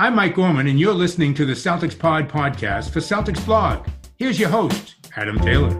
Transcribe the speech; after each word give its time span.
I'm 0.00 0.14
Mike 0.14 0.34
Gorman, 0.34 0.66
and 0.66 0.80
you're 0.80 0.94
listening 0.94 1.34
to 1.34 1.44
the 1.44 1.52
Celtics 1.52 1.96
Pod 1.96 2.26
podcast 2.26 2.88
for 2.88 3.00
Celtics 3.00 3.44
Blog. 3.44 3.86
Here's 4.16 4.40
your 4.40 4.48
host, 4.48 4.94
Adam 5.14 5.38
Taylor. 5.38 5.74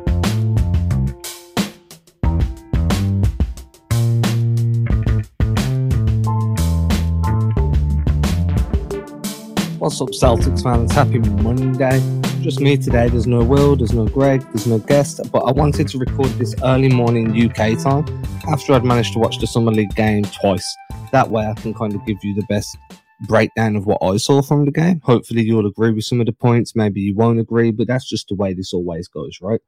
What's 9.78 9.98
up, 10.02 10.10
Celtics 10.10 10.62
fans? 10.62 10.92
Happy 10.92 11.18
Monday. 11.18 12.02
Just 12.42 12.60
me 12.60 12.76
today. 12.76 13.08
There's 13.08 13.26
no 13.26 13.42
Will, 13.42 13.74
there's 13.74 13.94
no 13.94 14.04
Greg, 14.04 14.42
there's 14.52 14.66
no 14.66 14.80
guest, 14.80 15.22
but 15.32 15.38
I 15.44 15.52
wanted 15.52 15.88
to 15.88 15.98
record 15.98 16.28
this 16.32 16.54
early 16.62 16.90
morning 16.90 17.30
UK 17.30 17.82
time 17.82 18.04
after 18.48 18.74
I'd 18.74 18.84
managed 18.84 19.14
to 19.14 19.18
watch 19.18 19.38
the 19.38 19.46
Summer 19.46 19.72
League 19.72 19.94
game 19.94 20.24
twice. 20.24 20.76
That 21.10 21.30
way 21.30 21.46
I 21.46 21.54
can 21.54 21.72
kind 21.72 21.94
of 21.94 22.04
give 22.04 22.22
you 22.22 22.34
the 22.34 22.42
best 22.42 22.76
breakdown 23.20 23.76
of 23.76 23.86
what 23.86 24.02
I 24.02 24.16
saw 24.16 24.42
from 24.42 24.64
the 24.64 24.70
game. 24.70 25.00
Hopefully 25.04 25.42
you'll 25.42 25.66
agree 25.66 25.92
with 25.92 26.04
some 26.04 26.20
of 26.20 26.26
the 26.26 26.32
points. 26.32 26.74
Maybe 26.74 27.00
you 27.00 27.14
won't 27.14 27.40
agree, 27.40 27.70
but 27.70 27.86
that's 27.86 28.08
just 28.08 28.28
the 28.28 28.34
way 28.34 28.54
this 28.54 28.72
always 28.72 29.08
goes, 29.08 29.38
right? 29.40 29.60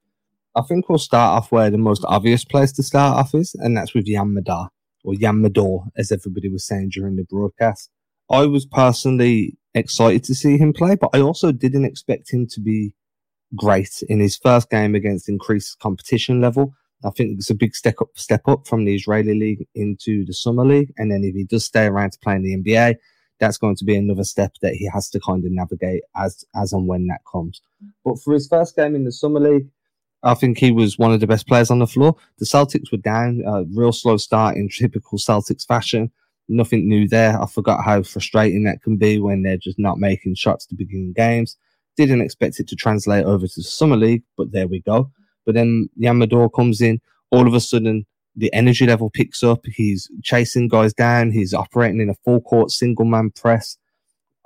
I 0.54 0.62
think 0.62 0.88
we'll 0.88 0.98
start 0.98 1.38
off 1.38 1.52
where 1.52 1.70
the 1.70 1.78
most 1.78 2.04
obvious 2.06 2.44
place 2.44 2.72
to 2.72 2.82
start 2.82 3.18
off 3.18 3.34
is, 3.34 3.54
and 3.54 3.76
that's 3.76 3.94
with 3.94 4.06
Yam 4.06 4.34
Madar, 4.34 4.70
or 5.04 5.14
Yam 5.14 5.42
Mador, 5.42 5.86
as 5.96 6.12
everybody 6.12 6.48
was 6.48 6.66
saying 6.66 6.90
during 6.90 7.16
the 7.16 7.24
broadcast. 7.24 7.90
I 8.30 8.46
was 8.46 8.66
personally 8.66 9.56
excited 9.74 10.24
to 10.24 10.34
see 10.34 10.58
him 10.58 10.72
play, 10.72 10.96
but 10.96 11.10
I 11.14 11.20
also 11.20 11.52
didn't 11.52 11.84
expect 11.84 12.32
him 12.32 12.46
to 12.48 12.60
be 12.60 12.94
great 13.54 14.02
in 14.08 14.20
his 14.20 14.36
first 14.36 14.70
game 14.70 14.94
against 14.94 15.28
increased 15.28 15.78
competition 15.78 16.40
level. 16.40 16.74
I 17.04 17.10
think 17.10 17.38
it's 17.38 17.50
a 17.50 17.54
big 17.54 17.74
step 17.74 17.96
up, 18.00 18.08
step 18.14 18.46
up 18.46 18.66
from 18.66 18.84
the 18.84 18.94
Israeli 18.94 19.34
league 19.34 19.66
into 19.74 20.24
the 20.24 20.32
summer 20.32 20.64
league. 20.64 20.92
And 20.96 21.10
then 21.10 21.24
if 21.24 21.34
he 21.34 21.44
does 21.44 21.64
stay 21.64 21.86
around 21.86 22.12
to 22.12 22.18
play 22.20 22.36
in 22.36 22.42
the 22.42 22.56
NBA, 22.56 22.96
that's 23.42 23.58
going 23.58 23.76
to 23.76 23.84
be 23.84 23.94
another 23.94 24.24
step 24.24 24.54
that 24.62 24.74
he 24.74 24.88
has 24.94 25.10
to 25.10 25.20
kind 25.20 25.44
of 25.44 25.52
navigate 25.52 26.02
as, 26.16 26.46
as 26.56 26.72
and 26.72 26.88
when 26.88 27.06
that 27.08 27.20
comes. 27.30 27.60
But 28.04 28.18
for 28.18 28.32
his 28.32 28.48
first 28.48 28.74
game 28.74 28.94
in 28.94 29.04
the 29.04 29.12
summer 29.12 29.40
league, 29.40 29.68
I 30.22 30.32
think 30.34 30.56
he 30.56 30.70
was 30.70 30.98
one 30.98 31.12
of 31.12 31.20
the 31.20 31.26
best 31.26 31.46
players 31.46 31.70
on 31.70 31.80
the 31.80 31.86
floor. 31.86 32.16
The 32.38 32.46
Celtics 32.46 32.90
were 32.90 32.98
down, 32.98 33.42
uh, 33.46 33.64
real 33.74 33.92
slow 33.92 34.16
start 34.16 34.56
in 34.56 34.68
typical 34.68 35.18
Celtics 35.18 35.66
fashion 35.66 36.10
nothing 36.48 36.88
new 36.88 37.08
there. 37.08 37.40
I 37.40 37.46
forgot 37.46 37.84
how 37.84 38.02
frustrating 38.02 38.64
that 38.64 38.82
can 38.82 38.96
be 38.96 39.18
when 39.18 39.42
they're 39.42 39.56
just 39.56 39.78
not 39.78 39.98
making 39.98 40.34
shots 40.34 40.66
to 40.66 40.74
begin 40.74 41.12
games. 41.14 41.56
Didn't 41.96 42.20
expect 42.20 42.60
it 42.60 42.68
to 42.68 42.76
translate 42.76 43.24
over 43.24 43.46
to 43.46 43.60
the 43.60 43.62
Summer 43.62 43.96
League, 43.96 44.22
but 44.36 44.52
there 44.52 44.68
we 44.68 44.80
go. 44.80 45.10
But 45.44 45.54
then 45.54 45.88
Yamador 46.00 46.52
comes 46.54 46.80
in, 46.80 47.00
all 47.30 47.46
of 47.46 47.54
a 47.54 47.60
sudden 47.60 48.06
the 48.34 48.52
energy 48.52 48.86
level 48.86 49.10
picks 49.10 49.42
up. 49.42 49.64
He's 49.66 50.10
chasing 50.22 50.68
guys 50.68 50.94
down. 50.94 51.32
He's 51.32 51.54
operating 51.54 52.00
in 52.00 52.08
a 52.08 52.14
full 52.24 52.40
court 52.40 52.70
single 52.70 53.04
man 53.04 53.30
press. 53.30 53.76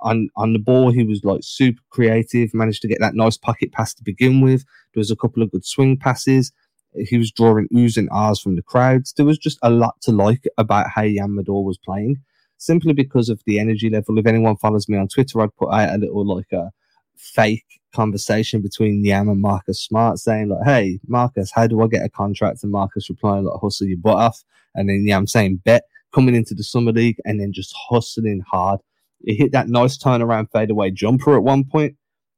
On 0.01 0.29
on 0.35 0.53
the 0.53 0.59
ball, 0.59 0.91
he 0.91 1.03
was 1.03 1.23
like 1.23 1.41
super 1.43 1.81
creative. 1.89 2.53
Managed 2.53 2.81
to 2.83 2.87
get 2.87 2.99
that 2.99 3.15
nice 3.15 3.37
pocket 3.37 3.71
pass 3.71 3.93
to 3.95 4.03
begin 4.03 4.41
with. 4.41 4.63
There 4.93 5.01
was 5.01 5.11
a 5.11 5.15
couple 5.15 5.41
of 5.41 5.51
good 5.51 5.65
swing 5.65 5.97
passes. 5.97 6.51
He 6.93 7.17
was 7.17 7.31
drawing 7.31 7.67
oohs 7.73 7.97
and 7.97 8.09
ahs 8.11 8.39
from 8.39 8.55
the 8.55 8.61
crowds. 8.61 9.13
There 9.13 9.25
was 9.25 9.37
just 9.37 9.59
a 9.61 9.69
lot 9.69 9.99
to 10.01 10.11
like 10.11 10.45
about 10.57 10.89
how 10.89 11.03
Yam 11.03 11.35
Mador 11.35 11.63
was 11.63 11.77
playing, 11.77 12.17
simply 12.57 12.93
because 12.93 13.29
of 13.29 13.41
the 13.45 13.59
energy 13.59 13.89
level. 13.89 14.17
If 14.17 14.25
anyone 14.25 14.57
follows 14.57 14.87
me 14.87 14.97
on 14.97 15.07
Twitter, 15.07 15.41
I'd 15.41 15.55
put 15.55 15.69
out 15.69 15.95
a 15.95 15.97
little 15.97 16.25
like 16.25 16.51
a 16.51 16.71
fake 17.17 17.65
conversation 17.93 18.61
between 18.61 19.03
Yam 19.03 19.29
and 19.29 19.41
Marcus 19.41 19.81
Smart 19.81 20.19
saying 20.19 20.49
like, 20.49 20.65
Hey, 20.65 20.99
Marcus, 21.07 21.51
how 21.51 21.67
do 21.67 21.81
I 21.81 21.87
get 21.87 22.05
a 22.05 22.09
contract? 22.09 22.63
And 22.63 22.71
Marcus 22.71 23.09
replying 23.09 23.45
like, 23.45 23.59
hustle 23.59 23.87
your 23.87 23.97
butt 23.97 24.17
off. 24.17 24.43
And 24.75 24.89
then 24.89 25.05
Yam 25.05 25.27
saying, 25.27 25.61
bet 25.65 25.83
coming 26.13 26.35
into 26.35 26.53
the 26.53 26.63
summer 26.63 26.91
league 26.91 27.17
and 27.25 27.39
then 27.39 27.51
just 27.53 27.75
hustling 27.89 28.41
hard. 28.49 28.79
He 29.25 29.35
hit 29.35 29.51
that 29.51 29.67
nice 29.67 29.97
turnaround 29.97 30.51
fadeaway 30.51 30.91
jumper 30.91 31.35
at 31.35 31.43
one 31.43 31.63
point. 31.63 31.95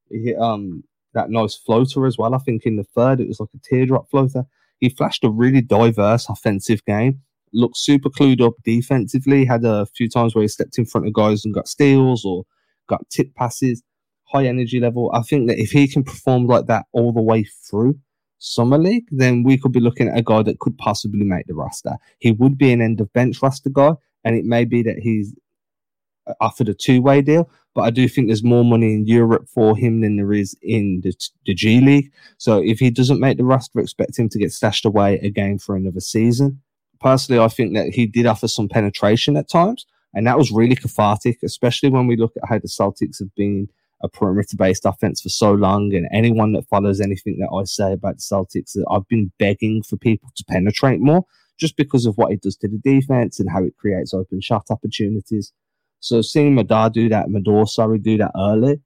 He 0.09 0.23
hit, 0.23 0.39
um, 0.39 0.83
that 1.13 1.29
nice 1.29 1.55
floater 1.55 2.05
as 2.05 2.17
well. 2.17 2.35
I 2.35 2.37
think 2.39 2.65
in 2.65 2.77
the 2.77 2.83
third, 2.83 3.19
it 3.19 3.27
was 3.27 3.39
like 3.39 3.49
a 3.55 3.59
teardrop 3.59 4.09
floater. 4.09 4.43
He 4.79 4.89
flashed 4.89 5.23
a 5.23 5.29
really 5.29 5.61
diverse 5.61 6.29
offensive 6.29 6.83
game, 6.85 7.21
looked 7.53 7.77
super 7.77 8.09
clued 8.09 8.41
up 8.41 8.53
defensively, 8.63 9.45
had 9.45 9.65
a 9.65 9.87
few 9.87 10.09
times 10.09 10.35
where 10.35 10.43
he 10.43 10.47
stepped 10.47 10.77
in 10.77 10.85
front 10.85 11.07
of 11.07 11.13
guys 11.13 11.43
and 11.43 11.53
got 11.53 11.67
steals 11.67 12.23
or 12.23 12.45
got 12.87 13.09
tip 13.09 13.33
passes, 13.35 13.83
high 14.31 14.45
energy 14.45 14.79
level. 14.79 15.11
I 15.13 15.21
think 15.21 15.47
that 15.47 15.59
if 15.59 15.71
he 15.71 15.87
can 15.87 16.03
perform 16.03 16.45
like 16.45 16.67
that 16.67 16.85
all 16.91 17.11
the 17.11 17.21
way 17.21 17.43
through 17.43 17.99
Summer 18.37 18.77
League, 18.77 19.07
then 19.11 19.43
we 19.43 19.57
could 19.57 19.71
be 19.71 19.79
looking 19.79 20.07
at 20.07 20.17
a 20.17 20.23
guy 20.23 20.43
that 20.43 20.59
could 20.59 20.77
possibly 20.77 21.25
make 21.25 21.47
the 21.47 21.55
roster. 21.55 21.97
He 22.19 22.31
would 22.31 22.57
be 22.57 22.71
an 22.71 22.81
end 22.81 23.01
of 23.01 23.11
bench 23.13 23.41
roster 23.41 23.69
guy, 23.69 23.93
and 24.23 24.35
it 24.35 24.45
may 24.45 24.65
be 24.65 24.81
that 24.83 24.99
he's 24.99 25.33
offered 26.39 26.69
a 26.69 26.73
two 26.73 27.01
way 27.01 27.21
deal, 27.21 27.49
but 27.73 27.81
I 27.81 27.89
do 27.89 28.07
think 28.07 28.27
there's 28.27 28.43
more 28.43 28.63
money 28.63 28.93
in 28.93 29.07
Europe 29.07 29.47
for 29.47 29.75
him 29.75 30.01
than 30.01 30.17
there 30.17 30.33
is 30.33 30.55
in 30.61 31.01
the, 31.03 31.13
the 31.45 31.53
G 31.53 31.81
League. 31.81 32.11
So 32.37 32.61
if 32.63 32.79
he 32.79 32.89
doesn't 32.89 33.19
make 33.19 33.37
the 33.37 33.43
roster, 33.43 33.79
expect 33.79 34.17
him 34.17 34.29
to 34.29 34.39
get 34.39 34.51
stashed 34.51 34.85
away 34.85 35.15
again 35.19 35.57
for 35.59 35.75
another 35.75 35.99
season. 35.99 36.61
Personally, 36.99 37.43
I 37.43 37.47
think 37.47 37.73
that 37.75 37.87
he 37.87 38.05
did 38.05 38.25
offer 38.25 38.47
some 38.47 38.67
penetration 38.67 39.37
at 39.37 39.49
times, 39.49 39.85
and 40.13 40.27
that 40.27 40.37
was 40.37 40.51
really 40.51 40.75
cathartic, 40.75 41.39
especially 41.43 41.89
when 41.89 42.07
we 42.07 42.17
look 42.17 42.33
at 42.37 42.49
how 42.49 42.59
the 42.59 42.67
Celtics 42.67 43.19
have 43.19 43.33
been 43.35 43.69
a 44.01 44.09
perimeter 44.09 44.57
based 44.57 44.85
offense 44.85 45.21
for 45.21 45.29
so 45.29 45.51
long. 45.51 45.93
And 45.93 46.07
anyone 46.11 46.53
that 46.53 46.67
follows 46.67 47.01
anything 47.01 47.37
that 47.39 47.53
I 47.53 47.63
say 47.65 47.93
about 47.93 48.17
the 48.17 48.21
Celtics, 48.21 48.77
I've 48.89 49.07
been 49.07 49.31
begging 49.39 49.83
for 49.83 49.97
people 49.97 50.31
to 50.35 50.43
penetrate 50.45 50.99
more 50.99 51.25
just 51.57 51.75
because 51.75 52.05
of 52.05 52.15
what 52.15 52.31
it 52.31 52.41
does 52.41 52.55
to 52.57 52.67
the 52.67 52.77
defense 52.77 53.39
and 53.39 53.49
how 53.49 53.63
it 53.63 53.75
creates 53.77 54.13
open 54.13 54.41
shot 54.41 54.67
opportunities. 54.69 55.51
So 55.99 56.21
seeing 56.21 56.55
Madar 56.55 56.89
do 56.89 57.09
that, 57.09 57.29
Mador, 57.29 57.67
sorry, 57.67 57.99
do 57.99 58.17
that 58.17 58.31
early 58.37 58.81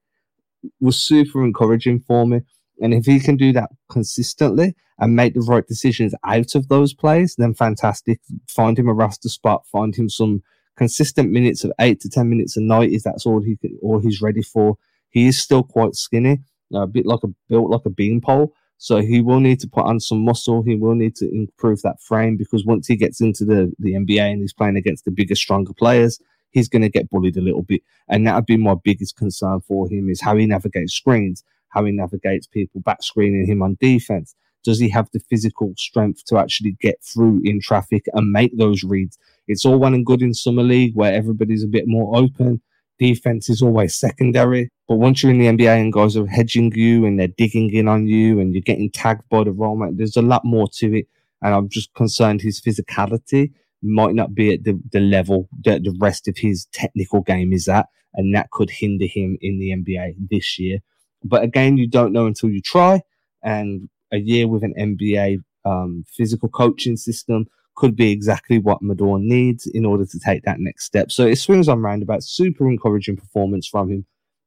was 0.80 0.98
super 0.98 1.44
encouraging 1.44 2.00
for 2.00 2.26
me. 2.26 2.42
And 2.82 2.94
if 2.94 3.06
he 3.06 3.20
can 3.20 3.38
do 3.38 3.54
that 3.54 3.70
consistently 3.90 4.76
and 4.98 5.16
make 5.16 5.34
the 5.34 5.42
right 5.42 5.66
decisions 5.68 6.16
out 6.26 6.56
of 6.56 6.68
those 6.68 6.94
plays, 6.94 7.36
then 7.38 7.54
fantastic. 7.54 8.20
Find 8.50 8.78
him 8.78 8.88
a 8.88 8.94
roster 8.94 9.30
spot, 9.30 9.66
find 9.72 9.96
him 9.96 10.10
some 10.10 10.42
consistent 10.76 11.32
minutes 11.32 11.64
of 11.64 11.72
eight 11.80 12.00
to 12.02 12.10
10 12.10 12.30
minutes 12.30 12.58
a 12.58 12.62
night 12.62 12.92
if 12.92 13.04
that's 13.04 13.26
all 13.26 13.42
he 13.42 13.58
all 13.82 14.00
he's 14.00 14.22
ready 14.22 14.42
for. 14.42 14.78
He 15.14 15.28
is 15.28 15.40
still 15.40 15.64
quite 15.64 15.96
skinny, 15.96 16.40
a 16.74 16.88
bit 16.88 17.06
like 17.06 17.24
a 17.24 17.28
built 17.48 17.70
like 17.70 17.86
a 17.86 17.90
beanpole. 17.90 18.52
So 18.78 19.02
he 19.02 19.22
will 19.22 19.40
need 19.40 19.60
to 19.62 19.68
put 19.68 19.86
on 19.86 20.00
some 20.00 20.26
muscle. 20.26 20.64
He 20.64 20.76
will 20.76 20.96
need 20.96 21.16
to 21.18 21.30
improve 21.34 21.82
that 21.84 22.02
frame 22.02 22.36
because 22.36 22.66
once 22.66 22.88
he 22.88 22.98
gets 22.98 23.22
into 23.22 23.46
the, 23.46 23.72
the 23.80 23.94
NBA 23.94 24.20
and 24.20 24.42
he's 24.42 24.52
playing 24.52 24.76
against 24.76 25.06
the 25.06 25.12
bigger, 25.12 25.36
stronger 25.36 25.72
players, 25.74 26.20
he's 26.50 26.68
going 26.68 26.82
to 26.82 26.90
get 26.90 27.10
bullied 27.10 27.38
a 27.38 27.42
little 27.42 27.62
bit. 27.62 27.82
And 28.10 28.28
that 28.28 28.36
would 28.36 28.46
be 28.46 28.58
my 28.58 28.76
biggest 28.84 29.16
concern 29.16 29.62
for 29.62 29.88
him 29.88 30.10
is 30.10 30.20
how 30.20 30.36
he 30.36 30.48
navigates 30.48 30.94
screens, 30.94 31.44
how 31.70 31.86
he 31.86 31.94
navigates 31.94 32.48
people 32.48 32.82
back 32.82 33.04
screening 33.04 33.46
him 33.46 33.62
on 33.62 33.78
defense. 33.80 34.36
Does 34.66 34.80
he 34.80 34.90
have 34.90 35.10
the 35.14 35.22
physical 35.30 35.74
strength 35.78 36.26
to 36.26 36.38
actually 36.38 36.76
get 36.82 37.02
through 37.04 37.42
in 37.46 37.62
traffic 37.62 38.06
and 38.14 38.32
make 38.32 38.58
those 38.58 38.84
reads? 38.84 39.18
It's 39.48 39.66
all 39.66 39.78
well 39.78 39.94
and 39.94 40.06
good 40.06 40.22
in 40.22 40.34
summer 40.34 40.64
league 40.64 40.96
where 40.96 41.14
everybody's 41.14 41.64
a 41.64 41.68
bit 41.68 41.86
more 41.88 42.18
open. 42.18 42.62
Defense 43.00 43.50
is 43.50 43.62
always 43.62 43.96
secondary. 43.96 44.72
But 44.88 44.96
once 44.96 45.24
you're 45.24 45.32
in 45.32 45.40
the 45.40 45.48
NBA 45.48 45.80
and 45.80 45.94
guys 45.94 46.18
are 46.18 46.28
hedging 46.28 46.72
you 46.76 47.06
and 47.06 47.20
they're 47.20 47.28
digging 47.28 47.74
in 47.74 47.88
on 47.88 48.06
you 48.06 48.40
and 48.40 48.54
you're 48.54 48.62
getting 48.62 48.92
tagged 48.92 49.28
by 49.30 49.44
the 49.44 49.52
role, 49.52 49.90
there's 49.94 50.18
a 50.18 50.22
lot 50.22 50.44
more 50.44 50.68
to 50.74 50.98
it. 50.98 51.08
And 51.42 51.54
I'm 51.54 51.70
just 51.70 51.94
concerned 51.94 52.42
his 52.42 52.62
physicality 52.62 53.52
might 53.82 54.16
not 54.16 54.34
be 54.34 54.54
at 54.54 54.64
the, 54.64 54.80
the 54.92 55.00
level 55.00 55.50
that 55.66 55.84
the 55.84 55.96
rest 56.00 56.28
of 56.28 56.38
his 56.38 56.66
technical 56.72 57.22
game 57.22 57.52
is 57.52 57.68
at, 57.68 57.88
and 58.14 58.34
that 58.34 58.52
could 58.52 58.70
hinder 58.70 59.06
him 59.06 59.38
in 59.42 59.60
the 59.60 59.72
NBA 59.72 60.16
this 60.30 60.58
year. 60.58 60.80
But 61.24 61.44
again, 61.44 61.78
you 61.78 61.88
don't 61.88 62.14
know 62.14 62.26
until 62.26 62.50
you 62.50 62.62
try, 62.62 63.02
and 63.44 63.90
a 64.12 64.18
year 64.18 64.48
with 64.48 64.64
an 64.64 64.74
NBA 64.78 65.40
um, 65.66 66.06
physical 66.08 66.50
coaching 66.50 66.98
system 66.98 67.48
could 67.76 67.96
be 67.96 68.12
exactly 68.12 68.60
what 68.60 68.82
Mador 68.82 69.20
needs 69.20 69.66
in 69.68 69.86
order 69.86 70.06
to 70.06 70.20
take 70.20 70.44
that 70.44 70.60
next 70.60 70.86
step. 70.86 71.12
So 71.12 71.26
it 71.26 71.38
swings 71.38 71.68
on 71.68 71.82
roundabout. 71.82 72.24
Super 72.24 72.70
encouraging 72.70 73.18
performance 73.18 73.68
from 73.68 73.90
him. 73.90 74.06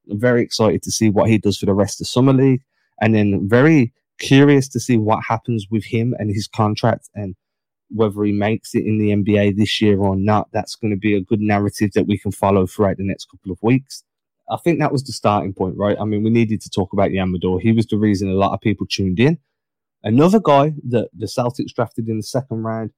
Very 0.08 0.42
excited 0.42 0.82
to 0.82 0.90
see 0.90 1.10
what 1.10 1.28
he 1.28 1.38
does 1.38 1.58
for 1.58 1.66
the 1.66 1.74
rest 1.74 2.00
of 2.00 2.06
Summer 2.06 2.32
League, 2.32 2.62
and 3.00 3.14
then 3.14 3.48
very 3.48 3.92
curious 4.18 4.68
to 4.68 4.80
see 4.80 4.96
what 4.96 5.24
happens 5.24 5.66
with 5.70 5.84
him 5.84 6.14
and 6.18 6.30
his 6.30 6.46
contract 6.46 7.10
and 7.14 7.34
whether 7.90 8.24
he 8.24 8.32
makes 8.32 8.74
it 8.74 8.84
in 8.84 8.98
the 8.98 9.10
NBA 9.10 9.56
this 9.56 9.80
year 9.80 9.98
or 9.98 10.16
not, 10.16 10.48
that's 10.52 10.74
going 10.74 10.90
to 10.90 10.96
be 10.96 11.14
a 11.14 11.20
good 11.20 11.40
narrative 11.40 11.90
that 11.94 12.06
we 12.06 12.18
can 12.18 12.32
follow 12.32 12.66
throughout 12.66 12.96
the 12.96 13.06
next 13.06 13.26
couple 13.30 13.52
of 13.52 13.58
weeks. 13.62 14.02
I 14.50 14.56
think 14.56 14.78
that 14.78 14.92
was 14.92 15.04
the 15.04 15.12
starting 15.12 15.52
point, 15.52 15.76
right? 15.76 15.96
I 16.00 16.04
mean, 16.04 16.22
we 16.22 16.30
needed 16.30 16.60
to 16.62 16.70
talk 16.70 16.92
about 16.92 17.10
Yamador. 17.10 17.60
He 17.60 17.72
was 17.72 17.86
the 17.86 17.98
reason 17.98 18.28
a 18.28 18.34
lot 18.34 18.54
of 18.54 18.60
people 18.60 18.86
tuned 18.88 19.20
in. 19.20 19.38
Another 20.02 20.40
guy 20.40 20.74
that 20.88 21.08
the 21.16 21.26
Celtics 21.26 21.74
drafted 21.74 22.08
in 22.08 22.16
the 22.16 22.22
second 22.22 22.62
round, 22.62 22.90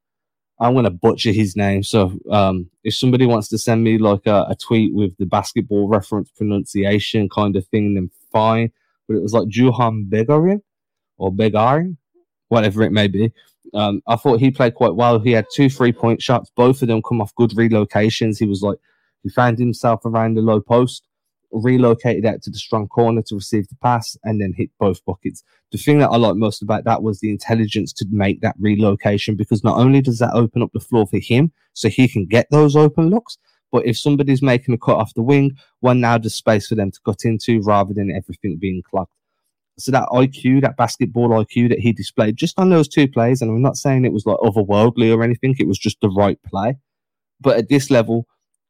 I'm 0.60 0.72
going 0.72 0.84
to 0.84 0.90
butcher 0.90 1.30
his 1.30 1.56
name. 1.56 1.82
So 1.82 2.18
um, 2.30 2.68
if 2.82 2.94
somebody 2.94 3.26
wants 3.26 3.48
to 3.48 3.58
send 3.58 3.84
me 3.84 3.98
like 3.98 4.26
a, 4.26 4.46
a, 4.50 4.56
tweet 4.56 4.92
with 4.92 5.16
the 5.18 5.26
basketball 5.26 5.88
reference 5.88 6.30
pronunciation 6.32 7.28
kind 7.28 7.54
of 7.54 7.66
thing, 7.68 7.94
then 7.94 8.10
fine. 8.32 8.72
But 9.06 9.16
it 9.16 9.22
was 9.22 9.32
like 9.32 9.48
Juhann 9.48 10.08
Begarin 10.08 10.62
or 11.16 11.32
Begarin, 11.32 11.96
whatever 12.48 12.82
it 12.82 12.92
may 12.92 13.06
be. 13.06 13.32
Um, 13.74 14.02
I 14.06 14.16
thought 14.16 14.40
he 14.40 14.50
played 14.50 14.74
quite 14.74 14.94
well. 14.94 15.18
He 15.20 15.32
had 15.32 15.46
two 15.52 15.68
three 15.70 15.92
point 15.92 16.22
shots, 16.22 16.50
both 16.56 16.82
of 16.82 16.88
them 16.88 17.02
come 17.02 17.20
off 17.20 17.34
good 17.34 17.50
relocations. 17.50 18.38
He 18.38 18.46
was 18.46 18.62
like, 18.62 18.78
he 19.22 19.28
found 19.28 19.58
himself 19.58 20.04
around 20.04 20.34
the 20.34 20.42
low 20.42 20.60
post. 20.60 21.07
Relocated 21.52 22.26
out 22.26 22.42
to 22.42 22.50
the 22.50 22.58
strong 22.58 22.88
corner 22.88 23.22
to 23.22 23.34
receive 23.34 23.68
the 23.68 23.76
pass, 23.76 24.16
and 24.24 24.40
then 24.40 24.52
hit 24.52 24.70
both 24.78 25.04
buckets. 25.04 25.42
The 25.72 25.78
thing 25.78 25.98
that 25.98 26.10
I 26.10 26.16
like 26.16 26.36
most 26.36 26.62
about 26.62 26.84
that 26.84 27.02
was 27.02 27.20
the 27.20 27.30
intelligence 27.30 27.92
to 27.94 28.06
make 28.10 28.40
that 28.40 28.56
relocation 28.58 29.36
because 29.36 29.64
not 29.64 29.78
only 29.78 30.00
does 30.00 30.18
that 30.18 30.34
open 30.34 30.62
up 30.62 30.70
the 30.72 30.80
floor 30.80 31.06
for 31.06 31.18
him 31.18 31.52
so 31.72 31.88
he 31.88 32.08
can 32.08 32.26
get 32.26 32.46
those 32.50 32.76
open 32.76 33.10
looks, 33.10 33.38
but 33.70 33.86
if 33.86 33.98
somebody's 33.98 34.42
making 34.42 34.74
a 34.74 34.78
cut 34.78 34.96
off 34.96 35.14
the 35.14 35.22
wing, 35.22 35.56
one 35.80 36.00
now 36.00 36.18
there's 36.18 36.34
space 36.34 36.66
for 36.66 36.74
them 36.74 36.90
to 36.90 37.00
cut 37.04 37.24
into 37.24 37.60
rather 37.60 37.92
than 37.92 38.10
everything 38.10 38.56
being 38.56 38.82
clogged. 38.82 39.12
So 39.78 39.92
that 39.92 40.08
IQ, 40.08 40.62
that 40.62 40.76
basketball 40.76 41.28
IQ 41.28 41.68
that 41.68 41.78
he 41.78 41.92
displayed 41.92 42.36
just 42.36 42.58
on 42.58 42.70
those 42.70 42.88
two 42.88 43.06
plays, 43.06 43.40
and 43.40 43.50
I'm 43.50 43.62
not 43.62 43.76
saying 43.76 44.04
it 44.04 44.12
was 44.12 44.26
like 44.26 44.38
otherworldly 44.38 45.14
or 45.14 45.22
anything, 45.22 45.54
it 45.58 45.68
was 45.68 45.78
just 45.78 46.00
the 46.00 46.08
right 46.08 46.38
play. 46.42 46.76
But 47.40 47.58
at 47.58 47.68
this 47.68 47.90
level, 47.90 48.26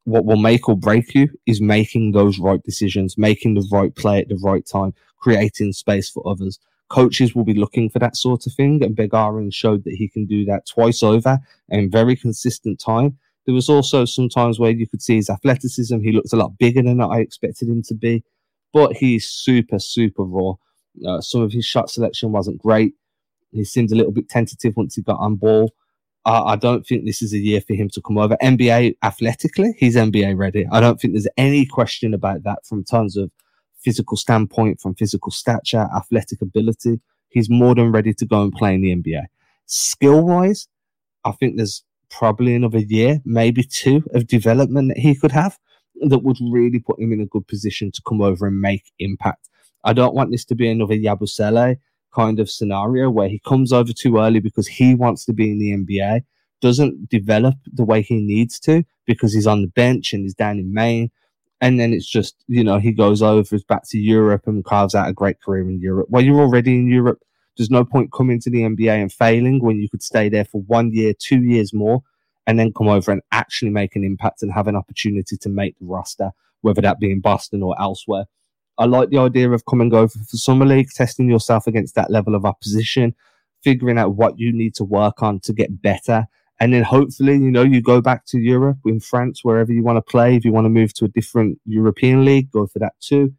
what 0.09 0.25
will 0.25 0.37
make 0.37 0.67
or 0.67 0.75
break 0.75 1.13
you 1.13 1.29
is 1.45 1.61
making 1.61 2.11
those 2.11 2.39
right 2.39 2.61
decisions, 2.63 3.17
making 3.17 3.55
the 3.55 3.67
right 3.71 3.93
play 3.95 4.19
at 4.19 4.29
the 4.29 4.39
right 4.43 4.65
time, 4.65 4.93
creating 5.17 5.73
space 5.73 6.09
for 6.09 6.27
others. 6.27 6.59
Coaches 6.89 7.35
will 7.35 7.43
be 7.43 7.53
looking 7.53 7.89
for 7.89 7.99
that 7.99 8.15
sort 8.15 8.47
of 8.47 8.53
thing, 8.53 8.83
and 8.83 8.95
Begarin 8.95 9.53
showed 9.53 9.83
that 9.83 9.93
he 9.93 10.07
can 10.07 10.25
do 10.25 10.43
that 10.45 10.67
twice 10.67 11.03
over 11.03 11.39
in 11.69 11.91
very 11.91 12.15
consistent 12.15 12.79
time. 12.79 13.17
There 13.45 13.53
was 13.53 13.69
also 13.69 14.05
some 14.05 14.29
times 14.29 14.59
where 14.59 14.71
you 14.71 14.87
could 14.87 15.01
see 15.01 15.15
his 15.15 15.29
athleticism. 15.29 15.99
He 15.99 16.11
looked 16.11 16.33
a 16.33 16.37
lot 16.37 16.57
bigger 16.57 16.81
than 16.81 17.01
I 17.01 17.19
expected 17.19 17.69
him 17.69 17.83
to 17.83 17.95
be, 17.95 18.23
but 18.73 18.97
he's 18.97 19.27
super, 19.27 19.79
super 19.79 20.23
raw. 20.23 20.53
Uh, 21.07 21.21
some 21.21 21.41
of 21.41 21.51
his 21.51 21.65
shot 21.65 21.89
selection 21.89 22.31
wasn't 22.31 22.61
great. 22.61 22.93
He 23.51 23.63
seemed 23.63 23.91
a 23.91 23.95
little 23.95 24.11
bit 24.11 24.29
tentative 24.29 24.75
once 24.75 24.95
he 24.95 25.01
got 25.01 25.19
on 25.19 25.35
ball. 25.35 25.73
Uh, 26.25 26.43
I 26.43 26.55
don't 26.57 26.85
think 26.85 27.05
this 27.05 27.21
is 27.21 27.33
a 27.33 27.37
year 27.37 27.61
for 27.61 27.73
him 27.73 27.89
to 27.93 28.01
come 28.01 28.17
over. 28.17 28.35
NBA 28.41 28.97
athletically, 29.03 29.73
he's 29.77 29.95
NBA 29.95 30.37
ready. 30.37 30.65
I 30.71 30.79
don't 30.79 30.99
think 30.99 31.13
there's 31.13 31.27
any 31.37 31.65
question 31.65 32.13
about 32.13 32.43
that 32.43 32.65
from 32.65 32.83
tons 32.83 33.15
of 33.17 33.31
physical 33.79 34.17
standpoint, 34.17 34.81
from 34.81 34.95
physical 34.95 35.31
stature, 35.31 35.87
athletic 35.95 36.41
ability. 36.41 36.99
He's 37.29 37.49
more 37.49 37.73
than 37.73 37.91
ready 37.91 38.13
to 38.13 38.25
go 38.25 38.41
and 38.41 38.51
play 38.51 38.73
in 38.73 38.81
the 38.81 38.95
NBA. 38.95 39.25
Skill 39.65 40.21
wise, 40.25 40.67
I 41.23 41.31
think 41.31 41.55
there's 41.55 41.83
probably 42.09 42.55
another 42.55 42.79
year, 42.79 43.21
maybe 43.23 43.63
two 43.63 44.03
of 44.13 44.27
development 44.27 44.89
that 44.89 44.97
he 44.97 45.15
could 45.15 45.31
have 45.31 45.57
that 46.01 46.19
would 46.19 46.37
really 46.41 46.79
put 46.79 46.99
him 46.99 47.13
in 47.13 47.21
a 47.21 47.25
good 47.25 47.47
position 47.47 47.91
to 47.91 48.01
come 48.07 48.21
over 48.21 48.47
and 48.47 48.59
make 48.59 48.91
impact. 48.99 49.49
I 49.83 49.93
don't 49.93 50.15
want 50.15 50.31
this 50.31 50.45
to 50.45 50.55
be 50.55 50.69
another 50.69 50.95
Yabusele 50.95 51.77
kind 52.13 52.39
of 52.39 52.49
scenario 52.49 53.09
where 53.09 53.29
he 53.29 53.39
comes 53.39 53.71
over 53.71 53.93
too 53.93 54.17
early 54.17 54.39
because 54.39 54.67
he 54.67 54.95
wants 54.95 55.25
to 55.25 55.33
be 55.33 55.51
in 55.51 55.59
the 55.59 55.71
NBA, 55.71 56.23
doesn't 56.61 57.09
develop 57.09 57.55
the 57.71 57.85
way 57.85 58.01
he 58.01 58.19
needs 58.19 58.59
to 58.61 58.83
because 59.05 59.33
he's 59.33 59.47
on 59.47 59.61
the 59.61 59.67
bench 59.67 60.13
and 60.13 60.23
he's 60.23 60.35
down 60.35 60.59
in 60.59 60.73
Maine. 60.73 61.09
And 61.61 61.79
then 61.79 61.93
it's 61.93 62.09
just, 62.09 62.35
you 62.47 62.63
know, 62.63 62.79
he 62.79 62.91
goes 62.91 63.21
over, 63.21 63.57
back 63.67 63.83
to 63.89 63.97
Europe 63.97 64.43
and 64.45 64.63
carves 64.63 64.95
out 64.95 65.09
a 65.09 65.13
great 65.13 65.41
career 65.41 65.69
in 65.69 65.79
Europe. 65.81 66.07
Well, 66.09 66.23
you're 66.23 66.39
already 66.39 66.77
in 66.77 66.87
Europe. 66.87 67.19
There's 67.57 67.69
no 67.69 67.83
point 67.83 68.13
coming 68.13 68.39
to 68.41 68.49
the 68.49 68.61
NBA 68.61 69.01
and 69.01 69.11
failing 69.11 69.61
when 69.61 69.81
you 69.81 69.89
could 69.89 70.01
stay 70.01 70.29
there 70.29 70.45
for 70.45 70.61
one 70.61 70.93
year, 70.93 71.13
two 71.13 71.41
years 71.41 71.73
more, 71.73 72.01
and 72.47 72.57
then 72.57 72.71
come 72.71 72.87
over 72.87 73.11
and 73.11 73.21
actually 73.33 73.71
make 73.71 73.97
an 73.97 74.05
impact 74.05 74.41
and 74.41 74.53
have 74.53 74.67
an 74.67 74.77
opportunity 74.77 75.35
to 75.35 75.49
make 75.49 75.77
the 75.77 75.85
roster, 75.85 76.31
whether 76.61 76.81
that 76.81 76.99
be 76.99 77.11
in 77.11 77.19
Boston 77.19 77.61
or 77.61 77.79
elsewhere. 77.79 78.25
I 78.79 78.85
like 78.85 79.09
the 79.09 79.19
idea 79.19 79.51
of 79.51 79.65
come 79.65 79.79
coming 79.79 79.93
over 79.93 80.07
for 80.07 80.37
summer 80.37 80.65
league, 80.65 80.89
testing 80.89 81.29
yourself 81.29 81.67
against 81.67 81.95
that 81.95 82.09
level 82.09 82.33
of 82.33 82.45
opposition, 82.45 83.13
figuring 83.63 83.99
out 83.99 84.15
what 84.15 84.39
you 84.39 84.51
need 84.51 84.73
to 84.75 84.83
work 84.83 85.21
on 85.21 85.39
to 85.41 85.53
get 85.53 85.81
better. 85.81 86.25
And 86.59 86.73
then 86.73 86.83
hopefully, 86.83 87.33
you 87.33 87.51
know, 87.51 87.63
you 87.63 87.81
go 87.81 88.01
back 88.01 88.25
to 88.27 88.39
Europe 88.39 88.79
in 88.85 88.99
France, 88.99 89.43
wherever 89.43 89.71
you 89.71 89.83
want 89.83 89.97
to 89.97 90.11
play. 90.11 90.35
If 90.35 90.45
you 90.45 90.51
want 90.51 90.65
to 90.65 90.69
move 90.69 90.93
to 90.95 91.05
a 91.05 91.09
different 91.09 91.59
European 91.65 92.25
league, 92.25 92.51
go 92.51 92.65
for 92.65 92.79
that 92.79 92.93
too 92.99 93.33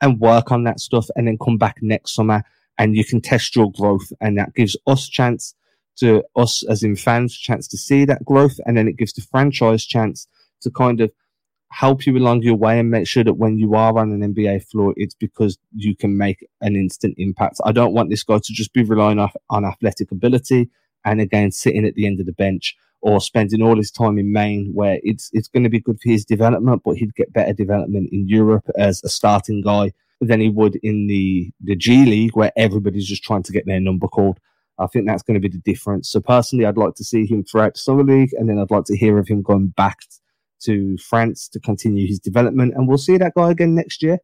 and 0.00 0.20
work 0.20 0.50
on 0.50 0.64
that 0.64 0.80
stuff 0.80 1.08
and 1.14 1.26
then 1.26 1.38
come 1.38 1.58
back 1.58 1.76
next 1.82 2.14
summer 2.14 2.42
and 2.78 2.96
you 2.96 3.04
can 3.04 3.20
test 3.20 3.54
your 3.54 3.70
growth. 3.70 4.12
And 4.20 4.38
that 4.38 4.54
gives 4.54 4.76
us 4.86 5.08
chance 5.08 5.54
to 5.96 6.24
us 6.36 6.64
as 6.68 6.82
in 6.82 6.96
fans 6.96 7.36
chance 7.36 7.68
to 7.68 7.76
see 7.76 8.04
that 8.06 8.24
growth. 8.24 8.58
And 8.64 8.76
then 8.76 8.88
it 8.88 8.96
gives 8.96 9.12
the 9.12 9.22
franchise 9.22 9.84
chance 9.84 10.26
to 10.62 10.70
kind 10.70 11.00
of 11.00 11.12
help 11.70 12.04
you 12.04 12.16
along 12.16 12.42
your 12.42 12.56
way 12.56 12.78
and 12.78 12.90
make 12.90 13.06
sure 13.06 13.24
that 13.24 13.34
when 13.34 13.58
you 13.58 13.74
are 13.74 13.96
on 13.96 14.12
an 14.12 14.34
NBA 14.34 14.68
floor, 14.68 14.92
it's 14.96 15.14
because 15.14 15.58
you 15.74 15.96
can 15.96 16.16
make 16.16 16.46
an 16.60 16.74
instant 16.76 17.14
impact. 17.16 17.60
I 17.64 17.72
don't 17.72 17.94
want 17.94 18.10
this 18.10 18.24
guy 18.24 18.38
to 18.38 18.52
just 18.52 18.72
be 18.72 18.82
relying 18.82 19.18
off, 19.18 19.34
on 19.50 19.64
athletic 19.64 20.10
ability 20.10 20.68
and 21.04 21.20
again 21.20 21.50
sitting 21.50 21.86
at 21.86 21.94
the 21.94 22.06
end 22.06 22.20
of 22.20 22.26
the 22.26 22.32
bench 22.32 22.76
or 23.02 23.20
spending 23.20 23.62
all 23.62 23.76
his 23.76 23.90
time 23.90 24.18
in 24.18 24.32
Maine, 24.32 24.72
where 24.74 24.98
it's 25.02 25.30
it's 25.32 25.48
going 25.48 25.64
to 25.64 25.70
be 25.70 25.80
good 25.80 25.98
for 26.00 26.10
his 26.10 26.24
development, 26.24 26.82
but 26.84 26.96
he'd 26.96 27.14
get 27.14 27.32
better 27.32 27.52
development 27.52 28.10
in 28.12 28.28
Europe 28.28 28.68
as 28.76 29.02
a 29.04 29.08
starting 29.08 29.62
guy 29.62 29.92
than 30.20 30.40
he 30.40 30.50
would 30.50 30.76
in 30.82 31.06
the 31.06 31.50
the 31.62 31.76
G 31.76 32.04
League, 32.04 32.36
where 32.36 32.52
everybody's 32.56 33.06
just 33.06 33.22
trying 33.22 33.42
to 33.44 33.52
get 33.52 33.64
their 33.66 33.80
number 33.80 34.06
called. 34.06 34.38
I 34.78 34.86
think 34.86 35.06
that's 35.06 35.22
going 35.22 35.40
to 35.40 35.48
be 35.48 35.54
the 35.54 35.62
difference. 35.62 36.10
So 36.10 36.20
personally, 36.20 36.64
I'd 36.66 36.76
like 36.76 36.94
to 36.96 37.04
see 37.04 37.26
him 37.26 37.44
throughout 37.44 37.74
the 37.74 37.80
summer 37.80 38.04
league, 38.04 38.30
and 38.34 38.48
then 38.48 38.58
I'd 38.58 38.70
like 38.70 38.84
to 38.86 38.96
hear 38.96 39.18
of 39.18 39.28
him 39.28 39.40
going 39.42 39.68
back 39.68 39.98
to 40.64 40.96
France 40.98 41.48
to 41.48 41.60
continue 41.60 42.06
his 42.06 42.18
development. 42.18 42.74
And 42.74 42.88
we'll 42.88 42.98
see 42.98 43.18
that 43.18 43.34
guy 43.36 43.50
again 43.50 43.74
next 43.74 44.02
year. 44.02 44.18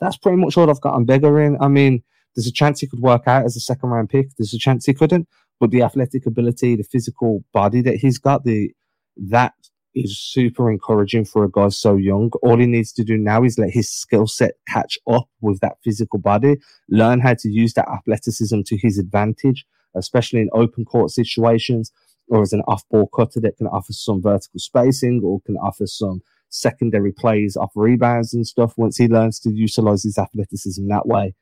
That's 0.00 0.16
pretty 0.16 0.38
much 0.38 0.56
all 0.56 0.70
I've 0.70 0.80
got 0.80 0.94
on 0.94 1.06
Begarin. 1.06 1.56
I 1.60 1.68
mean, 1.68 2.02
there's 2.34 2.46
a 2.46 2.52
chance 2.52 2.80
he 2.80 2.86
could 2.86 3.00
work 3.00 3.22
out 3.26 3.44
as 3.44 3.56
a 3.56 3.60
second 3.60 3.90
round 3.90 4.10
pick. 4.10 4.28
There's 4.36 4.54
a 4.54 4.58
chance 4.58 4.86
he 4.86 4.94
couldn't, 4.94 5.28
but 5.60 5.70
the 5.70 5.82
athletic 5.82 6.26
ability, 6.26 6.76
the 6.76 6.84
physical 6.84 7.44
body 7.52 7.82
that 7.82 7.96
he's 7.96 8.18
got, 8.18 8.44
the 8.44 8.72
that 9.16 9.54
is 9.94 10.18
super 10.18 10.70
encouraging 10.70 11.24
for 11.24 11.44
a 11.44 11.50
guy 11.50 11.68
so 11.68 11.96
young. 11.96 12.30
All 12.42 12.58
he 12.58 12.66
needs 12.66 12.92
to 12.94 13.04
do 13.04 13.18
now 13.18 13.44
is 13.44 13.58
let 13.58 13.70
his 13.70 13.90
skill 13.90 14.26
set 14.26 14.54
catch 14.66 14.98
up 15.06 15.28
with 15.40 15.60
that 15.60 15.76
physical 15.84 16.18
body, 16.18 16.56
learn 16.88 17.20
how 17.20 17.34
to 17.34 17.48
use 17.50 17.74
that 17.74 17.88
athleticism 17.88 18.62
to 18.66 18.78
his 18.78 18.98
advantage, 18.98 19.66
especially 19.94 20.40
in 20.40 20.48
open 20.54 20.84
court 20.84 21.10
situations 21.10 21.92
or 22.28 22.42
as 22.42 22.52
an 22.52 22.62
off 22.66 22.82
ball 22.90 23.08
cutter 23.08 23.40
that 23.40 23.56
can 23.56 23.66
offer 23.66 23.92
some 23.92 24.22
vertical 24.22 24.58
spacing 24.58 25.20
or 25.24 25.40
can 25.42 25.56
offer 25.56 25.86
some 25.86 26.20
secondary 26.48 27.12
plays 27.12 27.56
off 27.56 27.72
rebounds 27.74 28.34
and 28.34 28.46
stuff. 28.46 28.74
Once 28.76 28.96
he 28.96 29.08
learns 29.08 29.40
to 29.40 29.52
utilize 29.52 30.02
his 30.02 30.18
athleticism 30.18 30.86
that 30.88 31.06
way, 31.06 31.34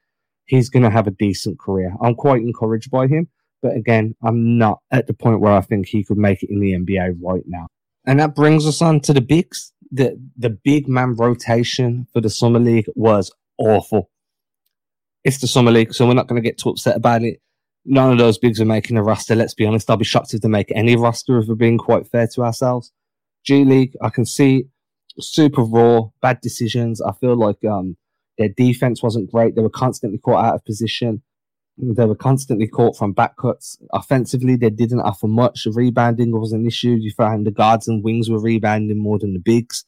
he's 0.47 0.69
going 0.69 0.83
to 0.83 0.91
have 0.91 1.07
a 1.07 1.13
decent 1.13 1.59
career. 1.59 1.95
I'm 2.01 2.15
quite 2.15 2.43
encouraged 2.43 2.91
by 2.91 3.07
him. 3.07 3.29
But 3.63 3.77
again, 3.77 4.15
I'm 4.23 4.57
not 4.57 4.81
at 4.91 5.07
the 5.07 5.13
point 5.13 5.41
where 5.41 5.53
I 5.53 5.61
think 5.61 5.87
he 5.87 6.03
could 6.03 6.17
make 6.17 6.43
it 6.43 6.51
in 6.51 6.61
the 6.61 6.73
NBA 6.73 7.19
right 7.23 7.43
now. 7.47 7.67
And 8.07 8.19
that 8.19 8.35
brings 8.35 8.67
us 8.67 8.81
on 8.81 9.01
to 9.01 9.13
the 9.13 9.21
bigs. 9.21 9.73
The, 9.93 10.19
the 10.37 10.51
big 10.51 10.89
man 10.89 11.15
rotation 11.15 12.07
for 12.13 12.21
the 12.21 12.31
Summer 12.31 12.59
League 12.59 12.87
was 12.95 13.31
awful. 13.59 14.11
It's 15.25 15.39
the 15.39 15.47
Summer 15.47 15.71
League, 15.71 15.93
so 15.93 16.07
we're 16.07 16.15
not 16.15 16.27
going 16.27 16.43
to 16.43 16.49
get 16.49 16.57
too 16.57 16.71
upset 16.71 16.97
about 16.97 17.23
it 17.23 17.41
none 17.85 18.13
of 18.13 18.19
those 18.19 18.39
bigs 18.39 18.61
are 18.61 18.67
making 18.67 18.97
a 18.97 19.03
roster. 19.03 19.35
Let's 19.35 19.55
be 19.55 19.67
honest. 19.67 19.91
I'll 19.91 19.97
be 19.97 20.05
shocked 20.05 20.35
if 20.35 20.41
they 20.41 20.49
make 20.49 20.73
any 20.75 20.97
roster 20.97 21.39
if 21.39 21.49
we're 21.49 21.55
being 21.55 21.79
quite 21.79 22.07
fair 22.07 22.27
to 22.35 22.43
ourselves. 22.43 22.93
G 23.45 23.65
League, 23.65 23.97
I 24.03 24.11
can 24.11 24.25
see 24.25 24.67
super 25.19 25.63
raw, 25.63 26.03
bad 26.21 26.41
decisions. 26.41 27.01
I 27.01 27.13
feel 27.13 27.37
like 27.37 27.65
um, 27.65 27.97
their 28.39 28.49
defense 28.49 29.03
wasn't 29.03 29.31
great. 29.31 29.55
They 29.55 29.63
were 29.63 29.71
constantly 29.71 30.19
caught 30.19 30.45
out 30.45 30.55
of 30.55 30.65
position. 30.65 31.23
They 31.79 32.05
were 32.05 32.15
constantly 32.15 32.69
caught 32.69 32.97
from 32.97 33.13
back 33.13 33.37
cuts. 33.39 33.79
Offensively, 33.93 34.57
they 34.57 34.71
didn't 34.71 35.01
offer 35.01 35.27
much. 35.27 35.67
Rebounding 35.73 36.39
was 36.39 36.53
an 36.53 36.67
issue. 36.67 36.97
You 37.01 37.11
found 37.13 37.47
the 37.47 37.51
guards 37.51 37.89
and 37.89 38.05
wings 38.05 38.29
were 38.29 38.41
rebounding 38.41 38.99
more 38.99 39.19
than 39.19 39.33
the 39.33 39.41
bigs. 39.41 39.85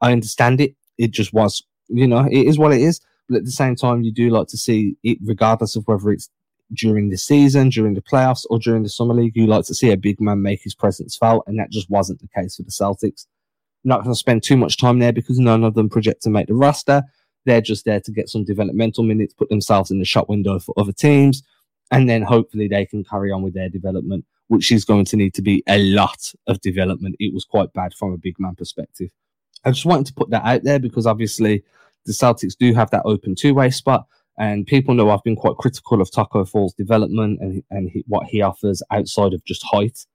I 0.00 0.12
understand 0.12 0.60
it. 0.60 0.76
It 0.96 1.10
just 1.10 1.32
was, 1.32 1.64
you 1.88 2.06
know, 2.06 2.28
it 2.30 2.46
is 2.46 2.56
what 2.56 2.72
it 2.72 2.80
is. 2.80 3.00
But 3.28 3.38
at 3.38 3.44
the 3.44 3.50
same 3.50 3.74
time, 3.74 4.02
you 4.02 4.12
do 4.12 4.30
like 4.30 4.48
to 4.48 4.56
see 4.56 4.96
it, 5.02 5.18
regardless 5.24 5.74
of 5.76 5.84
whether 5.86 6.10
it's 6.10 6.28
during 6.72 7.10
the 7.10 7.18
season, 7.18 7.68
during 7.68 7.94
the 7.94 8.02
playoffs, 8.02 8.44
or 8.50 8.58
during 8.58 8.82
the 8.82 8.88
summer 8.88 9.14
league, 9.14 9.36
you 9.36 9.46
like 9.46 9.66
to 9.66 9.74
see 9.74 9.90
a 9.90 9.96
big 9.96 10.20
man 10.20 10.42
make 10.42 10.62
his 10.62 10.74
presence 10.74 11.16
felt, 11.16 11.44
and 11.46 11.58
that 11.58 11.70
just 11.70 11.90
wasn't 11.90 12.20
the 12.20 12.28
case 12.28 12.56
for 12.56 12.62
the 12.62 12.70
Celtics. 12.70 13.26
not 13.84 14.02
going 14.02 14.14
to 14.14 14.18
spend 14.18 14.42
too 14.42 14.56
much 14.56 14.78
time 14.78 14.98
there 14.98 15.12
because 15.12 15.38
none 15.38 15.62
of 15.62 15.74
them 15.74 15.90
project 15.90 16.22
to 16.22 16.30
make 16.30 16.46
the 16.46 16.54
roster. 16.54 17.02
They're 17.44 17.60
just 17.60 17.84
there 17.84 18.00
to 18.00 18.12
get 18.12 18.28
some 18.30 18.44
developmental 18.44 19.04
minutes, 19.04 19.34
put 19.34 19.50
themselves 19.50 19.90
in 19.90 19.98
the 19.98 20.04
shot 20.06 20.28
window 20.28 20.58
for 20.58 20.74
other 20.78 20.92
teams, 20.92 21.42
and 21.90 22.08
then 22.08 22.22
hopefully 22.22 22.68
they 22.68 22.86
can 22.86 23.04
carry 23.04 23.30
on 23.30 23.42
with 23.42 23.54
their 23.54 23.68
development, 23.68 24.24
which 24.48 24.72
is 24.72 24.84
going 24.84 25.04
to 25.06 25.16
need 25.16 25.34
to 25.34 25.42
be 25.42 25.62
a 25.68 25.78
lot 25.78 26.32
of 26.46 26.60
development. 26.62 27.16
It 27.18 27.34
was 27.34 27.44
quite 27.44 27.72
bad 27.74 27.92
from 27.94 28.12
a 28.12 28.18
big 28.18 28.36
man 28.38 28.54
perspective. 28.54 29.10
I 29.64 29.70
just 29.70 29.86
wanted 29.86 30.06
to 30.06 30.14
put 30.14 30.30
that 30.30 30.44
out 30.44 30.62
there 30.64 30.78
because 30.78 31.06
obviously 31.06 31.62
the 32.06 32.12
Celtics 32.12 32.56
do 32.58 32.74
have 32.74 32.90
that 32.90 33.02
open 33.04 33.34
two 33.34 33.54
way 33.54 33.70
spot. 33.70 34.06
And 34.38 34.66
people 34.66 34.94
know 34.94 35.10
I've 35.10 35.22
been 35.22 35.36
quite 35.36 35.56
critical 35.56 36.00
of 36.00 36.10
Taco 36.10 36.44
Fall's 36.44 36.74
development 36.74 37.40
and, 37.40 37.62
and 37.70 37.90
he, 37.90 38.04
what 38.08 38.26
he 38.26 38.42
offers 38.42 38.82
outside 38.90 39.32
of 39.32 39.44
just 39.44 39.64
height. 39.64 40.06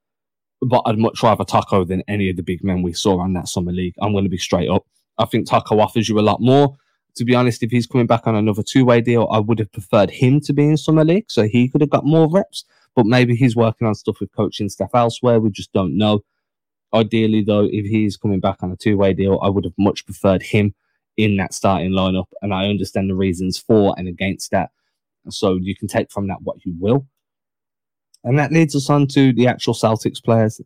But 0.61 0.81
I'd 0.85 0.97
much 0.97 1.23
rather 1.23 1.45
Taco 1.45 1.85
than 1.85 2.03
any 2.07 2.29
of 2.29 2.35
the 2.35 2.43
big 2.43 2.63
men 2.63 2.81
we 2.81 2.91
saw 2.91 3.19
on 3.19 3.33
that 3.33 3.47
summer 3.47 3.71
league. 3.71 3.95
I'm 4.01 4.11
going 4.11 4.25
to 4.25 4.29
be 4.29 4.38
straight 4.38 4.69
up. 4.69 4.85
I 5.17 5.25
think 5.25 5.47
Taco 5.47 5.79
offers 5.79 6.09
you 6.09 6.19
a 6.19 6.21
lot 6.21 6.41
more. 6.41 6.75
To 7.15 7.25
be 7.25 7.33
honest, 7.33 7.63
if 7.63 7.71
he's 7.71 7.88
coming 7.88 8.07
back 8.07 8.27
on 8.27 8.35
another 8.35 8.63
two 8.63 8.85
way 8.85 9.01
deal, 9.01 9.27
I 9.31 9.39
would 9.39 9.59
have 9.59 9.71
preferred 9.71 10.09
him 10.11 10.41
to 10.41 10.53
be 10.53 10.63
in 10.63 10.77
summer 10.77 11.05
league 11.05 11.31
so 11.31 11.43
he 11.43 11.69
could 11.69 11.81
have 11.81 11.89
got 11.89 12.05
more 12.05 12.29
reps. 12.29 12.65
But 12.95 13.05
maybe 13.05 13.35
he's 13.35 13.55
working 13.55 13.88
on 13.88 13.95
stuff 13.95 14.19
with 14.19 14.35
coaching 14.35 14.67
staff 14.67 14.89
elsewhere. 14.93 15.39
We 15.39 15.49
just 15.49 15.71
don't 15.71 15.97
know. 15.97 16.23
Ideally, 16.93 17.43
though, 17.43 17.67
if 17.71 17.85
he's 17.85 18.17
coming 18.17 18.39
back 18.39 18.63
on 18.63 18.71
a 18.71 18.75
two 18.75 18.97
way 18.97 19.13
deal, 19.13 19.39
I 19.41 19.49
would 19.49 19.63
have 19.63 19.73
much 19.77 20.05
preferred 20.05 20.43
him 20.43 20.73
in 21.19 21.35
that 21.35 21.53
starting 21.53 21.91
lineup. 21.91 22.27
And 22.41 22.53
I 22.53 22.67
understand 22.67 23.09
the 23.09 23.15
reasons 23.15 23.57
for 23.57 23.93
and 23.97 24.07
against 24.07 24.51
that. 24.51 24.69
So 25.29 25.57
you 25.61 25.75
can 25.75 25.88
take 25.88 26.09
from 26.09 26.27
that 26.29 26.41
what 26.43 26.65
you 26.65 26.73
will. 26.79 27.05
And 28.23 28.39
that 28.39 28.51
leads 28.51 28.75
us 28.75 28.89
on 28.89 29.07
to 29.07 29.33
the 29.33 29.47
actual 29.47 29.73
Celtics 29.73 30.23
players. 30.23 30.61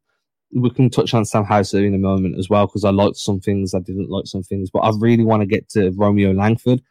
We 0.55 0.69
can 0.69 0.91
touch 0.91 1.13
on 1.15 1.25
Sam 1.25 1.43
Hauser 1.43 1.83
in 1.83 1.95
a 1.95 1.97
moment 1.97 2.37
as 2.37 2.49
well, 2.49 2.67
because 2.67 2.85
I 2.85 2.91
liked 2.91 3.17
some 3.17 3.39
things, 3.39 3.73
I 3.73 3.79
didn't 3.79 4.11
like 4.11 4.27
some 4.27 4.43
things, 4.43 4.69
but 4.71 4.79
I 4.79 4.91
really 4.99 5.23
want 5.23 5.41
to 5.41 5.47
get 5.47 5.67
to 5.69 5.91
Romeo 5.95 6.31
Langford. 6.31 6.81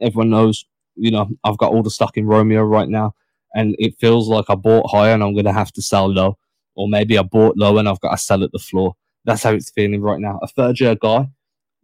Everyone 0.00 0.30
knows, 0.30 0.64
you 0.96 1.10
know, 1.10 1.28
I've 1.44 1.58
got 1.58 1.72
all 1.72 1.82
the 1.82 1.90
stock 1.90 2.16
in 2.16 2.26
Romeo 2.26 2.62
right 2.62 2.88
now, 2.88 3.14
and 3.54 3.76
it 3.78 3.98
feels 4.00 4.28
like 4.28 4.46
I 4.48 4.54
bought 4.54 4.90
high 4.90 5.10
and 5.10 5.22
I'm 5.22 5.34
going 5.34 5.44
to 5.44 5.52
have 5.52 5.72
to 5.72 5.82
sell 5.82 6.10
low, 6.10 6.38
or 6.74 6.88
maybe 6.88 7.18
I 7.18 7.22
bought 7.22 7.58
low 7.58 7.76
and 7.76 7.88
I've 7.88 8.00
got 8.00 8.12
to 8.12 8.18
sell 8.18 8.42
at 8.42 8.52
the 8.52 8.58
floor. 8.58 8.94
That's 9.26 9.42
how 9.42 9.52
it's 9.52 9.70
feeling 9.70 10.00
right 10.00 10.20
now. 10.20 10.38
A 10.42 10.48
third 10.48 10.80
year 10.80 10.94
guy 10.94 11.28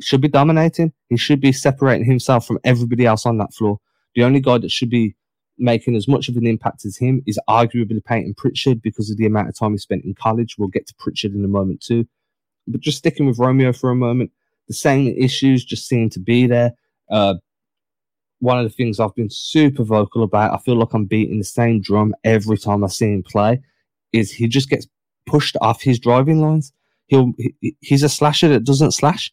should 0.01 0.21
be 0.21 0.29
dominating. 0.29 0.93
He 1.09 1.17
should 1.17 1.41
be 1.41 1.53
separating 1.53 2.07
himself 2.07 2.47
from 2.47 2.59
everybody 2.65 3.07
else 3.07 3.27
on 3.27 3.39
that 3.39 3.53
floor. 3.55 3.81
The 4.15 4.25
only 4.25 4.41
guy 4.41 4.59
that 4.59 4.71
should 4.71 4.91
be 4.91 5.15
making 5.59 5.97
as 5.97 6.07
much 6.07 6.29
of 6.29 6.37
an 6.37 6.47
impact 6.47 6.85
as 6.85 6.97
him 6.97 7.23
is 7.27 7.39
arguably 7.49 8.05
Payton 8.05 8.35
Pritchard 8.37 8.81
because 8.81 9.11
of 9.11 9.17
the 9.17 9.27
amount 9.27 9.49
of 9.49 9.59
time 9.59 9.73
he 9.73 9.79
spent 9.79 10.05
in 10.05 10.15
college. 10.15 10.57
We'll 10.57 10.69
get 10.69 10.87
to 10.87 10.95
Pritchard 10.99 11.35
in 11.35 11.45
a 11.45 11.49
moment 11.49 11.81
too. 11.81 12.07
But 12.67 12.81
just 12.81 12.99
sticking 12.99 13.27
with 13.27 13.39
Romeo 13.39 13.73
for 13.73 13.91
a 13.91 13.97
moment, 13.97 14.31
the 14.69 14.75
same 14.75 15.15
issues 15.17 15.65
just 15.65 15.89
seem 15.89 16.11
to 16.11 16.21
be 16.21 16.47
there. 16.47 16.73
Uh, 17.11 17.35
one 18.41 18.59
of 18.59 18.65
the 18.65 18.71
things 18.71 19.01
I've 19.01 19.15
been 19.15 19.31
super 19.31 19.83
vocal 19.83 20.23
about, 20.23 20.53
I 20.53 20.59
feel 20.59 20.77
like 20.77 20.93
I'm 20.93 21.07
beating 21.07 21.39
the 21.39 21.45
same 21.45 21.81
drum 21.81 22.15
every 22.23 22.59
time 22.59 22.85
I 22.85 22.89
see 22.89 23.13
him 23.13 23.25
play, 23.25 23.61
is 24.13 24.31
he 24.31 24.47
just 24.47 24.71
gets 24.71 24.87
pushed 25.27 25.57
off 25.61 25.83
his 25.83 25.99
driving 25.99 26.41
lines. 26.41 26.73
He'll 27.07 27.33
he, 27.39 27.77
he's 27.81 28.03
a 28.03 28.09
slasher 28.09 28.49
that 28.49 28.65
doesn't 28.65 28.93
slash. 28.93 29.33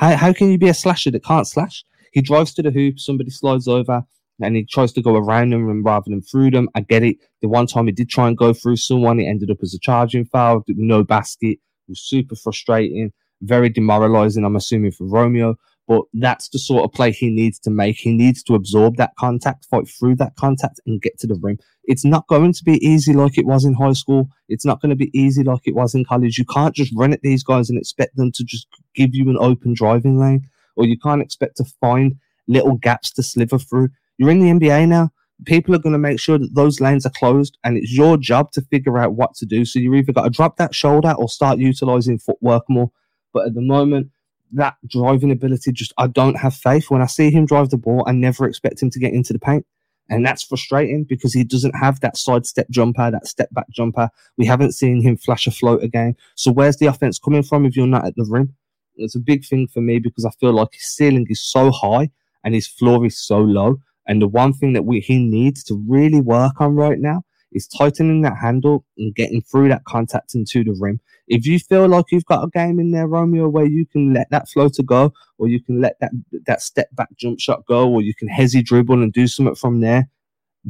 How 0.00 0.16
how 0.16 0.32
can 0.32 0.50
you 0.50 0.56
be 0.56 0.70
a 0.70 0.72
slasher 0.72 1.10
that 1.10 1.24
can't 1.24 1.46
slash? 1.46 1.84
He 2.12 2.22
drives 2.22 2.54
to 2.54 2.62
the 2.62 2.70
hoop, 2.70 2.98
somebody 2.98 3.28
slides 3.28 3.68
over, 3.68 4.02
and 4.40 4.56
he 4.56 4.64
tries 4.64 4.92
to 4.92 5.02
go 5.02 5.14
around 5.14 5.50
them 5.50 5.84
rather 5.84 6.08
than 6.08 6.22
through 6.22 6.52
them. 6.52 6.70
I 6.74 6.80
get 6.80 7.02
it. 7.02 7.18
The 7.42 7.48
one 7.48 7.66
time 7.66 7.84
he 7.84 7.92
did 7.92 8.08
try 8.08 8.26
and 8.26 8.34
go 8.34 8.54
through 8.54 8.76
someone, 8.76 9.20
it 9.20 9.26
ended 9.26 9.50
up 9.50 9.58
as 9.62 9.74
a 9.74 9.78
charging 9.78 10.24
foul, 10.24 10.64
no 10.68 11.04
basket. 11.04 11.58
It 11.58 11.90
was 11.90 12.00
super 12.00 12.34
frustrating, 12.34 13.12
very 13.42 13.68
demoralizing, 13.68 14.42
I'm 14.42 14.56
assuming, 14.56 14.92
for 14.92 15.04
Romeo. 15.04 15.56
But 15.88 16.02
that's 16.12 16.48
the 16.50 16.58
sort 16.58 16.84
of 16.84 16.92
play 16.92 17.10
he 17.10 17.30
needs 17.30 17.58
to 17.60 17.70
make. 17.70 17.96
He 17.96 18.12
needs 18.12 18.44
to 18.44 18.54
absorb 18.54 18.96
that 18.96 19.10
contact, 19.18 19.66
fight 19.68 19.88
through 19.88 20.16
that 20.16 20.36
contact, 20.36 20.80
and 20.86 21.02
get 21.02 21.18
to 21.18 21.26
the 21.26 21.38
rim. 21.42 21.58
It's 21.84 22.04
not 22.04 22.28
going 22.28 22.52
to 22.52 22.62
be 22.62 22.84
easy 22.86 23.12
like 23.12 23.36
it 23.36 23.46
was 23.46 23.64
in 23.64 23.74
high 23.74 23.94
school. 23.94 24.28
It's 24.48 24.64
not 24.64 24.80
going 24.80 24.90
to 24.90 24.96
be 24.96 25.10
easy 25.18 25.42
like 25.42 25.62
it 25.64 25.74
was 25.74 25.94
in 25.94 26.04
college. 26.04 26.38
You 26.38 26.44
can't 26.44 26.74
just 26.74 26.92
run 26.96 27.12
at 27.12 27.22
these 27.22 27.42
guys 27.42 27.68
and 27.68 27.78
expect 27.78 28.16
them 28.16 28.30
to 28.32 28.44
just 28.44 28.68
give 28.94 29.14
you 29.14 29.28
an 29.30 29.38
open 29.40 29.74
driving 29.74 30.18
lane, 30.18 30.46
or 30.76 30.84
you 30.84 30.96
can't 30.96 31.22
expect 31.22 31.56
to 31.56 31.64
find 31.80 32.14
little 32.46 32.76
gaps 32.76 33.12
to 33.14 33.22
sliver 33.22 33.58
through. 33.58 33.88
You're 34.18 34.30
in 34.30 34.40
the 34.40 34.50
NBA 34.50 34.86
now. 34.86 35.10
People 35.46 35.74
are 35.74 35.78
going 35.78 35.94
to 35.94 35.98
make 35.98 36.20
sure 36.20 36.38
that 36.38 36.54
those 36.54 36.80
lanes 36.80 37.06
are 37.06 37.10
closed, 37.10 37.58
and 37.64 37.76
it's 37.76 37.92
your 37.92 38.16
job 38.16 38.52
to 38.52 38.62
figure 38.62 38.98
out 38.98 39.14
what 39.14 39.34
to 39.36 39.46
do. 39.46 39.64
So 39.64 39.78
you 39.78 39.94
either 39.94 40.12
got 40.12 40.24
to 40.24 40.30
drop 40.30 40.56
that 40.58 40.74
shoulder 40.74 41.14
or 41.18 41.28
start 41.28 41.58
utilizing 41.58 42.18
footwork 42.18 42.64
more. 42.68 42.92
But 43.32 43.46
at 43.46 43.54
the 43.54 43.62
moment, 43.62 44.10
that 44.52 44.76
driving 44.86 45.30
ability 45.30 45.72
just 45.72 45.92
I 45.98 46.06
don't 46.06 46.36
have 46.36 46.54
faith. 46.54 46.90
When 46.90 47.02
I 47.02 47.06
see 47.06 47.30
him 47.30 47.46
drive 47.46 47.70
the 47.70 47.76
ball, 47.76 48.04
I 48.06 48.12
never 48.12 48.46
expect 48.46 48.82
him 48.82 48.90
to 48.90 48.98
get 48.98 49.12
into 49.12 49.32
the 49.32 49.38
paint. 49.38 49.66
And 50.08 50.26
that's 50.26 50.42
frustrating 50.42 51.04
because 51.04 51.32
he 51.32 51.44
doesn't 51.44 51.76
have 51.76 52.00
that 52.00 52.16
sidestep 52.16 52.68
jumper, 52.68 53.12
that 53.12 53.28
step 53.28 53.48
back 53.52 53.70
jumper. 53.70 54.10
We 54.36 54.44
haven't 54.44 54.72
seen 54.72 55.00
him 55.02 55.16
flash 55.16 55.46
a 55.46 55.52
float 55.52 55.84
again. 55.84 56.16
So 56.34 56.50
where's 56.50 56.78
the 56.78 56.86
offense 56.86 57.18
coming 57.18 57.44
from 57.44 57.64
if 57.64 57.76
you're 57.76 57.86
not 57.86 58.04
at 58.04 58.16
the 58.16 58.26
rim? 58.28 58.56
It's 58.96 59.14
a 59.14 59.20
big 59.20 59.46
thing 59.46 59.68
for 59.68 59.80
me 59.80 60.00
because 60.00 60.24
I 60.24 60.30
feel 60.40 60.52
like 60.52 60.72
his 60.72 60.88
ceiling 60.88 61.26
is 61.30 61.40
so 61.40 61.70
high 61.70 62.10
and 62.42 62.54
his 62.54 62.66
floor 62.66 63.06
is 63.06 63.18
so 63.18 63.38
low. 63.38 63.80
And 64.06 64.20
the 64.20 64.26
one 64.26 64.52
thing 64.52 64.72
that 64.72 64.84
we, 64.84 64.98
he 64.98 65.18
needs 65.18 65.62
to 65.64 65.80
really 65.88 66.20
work 66.20 66.60
on 66.60 66.74
right 66.74 66.98
now 66.98 67.22
is 67.52 67.66
tightening 67.66 68.22
that 68.22 68.36
handle 68.36 68.84
and 68.96 69.14
getting 69.14 69.42
through 69.42 69.68
that 69.68 69.84
contact 69.84 70.34
into 70.34 70.64
the 70.64 70.76
rim. 70.78 71.00
If 71.28 71.46
you 71.46 71.58
feel 71.58 71.88
like 71.88 72.06
you've 72.10 72.24
got 72.24 72.44
a 72.44 72.48
game 72.48 72.78
in 72.80 72.90
there, 72.90 73.06
Romeo, 73.06 73.48
where 73.48 73.66
you 73.66 73.86
can 73.86 74.12
let 74.12 74.30
that 74.30 74.48
floater 74.48 74.82
go, 74.82 75.12
or 75.38 75.48
you 75.48 75.62
can 75.62 75.80
let 75.80 75.98
that 76.00 76.12
that 76.46 76.60
step 76.62 76.88
back 76.94 77.08
jump 77.16 77.40
shot 77.40 77.64
go, 77.66 77.88
or 77.88 78.02
you 78.02 78.14
can 78.14 78.28
hezzy 78.28 78.64
dribble 78.64 79.02
and 79.02 79.12
do 79.12 79.26
something 79.26 79.54
from 79.54 79.80
there, 79.80 80.08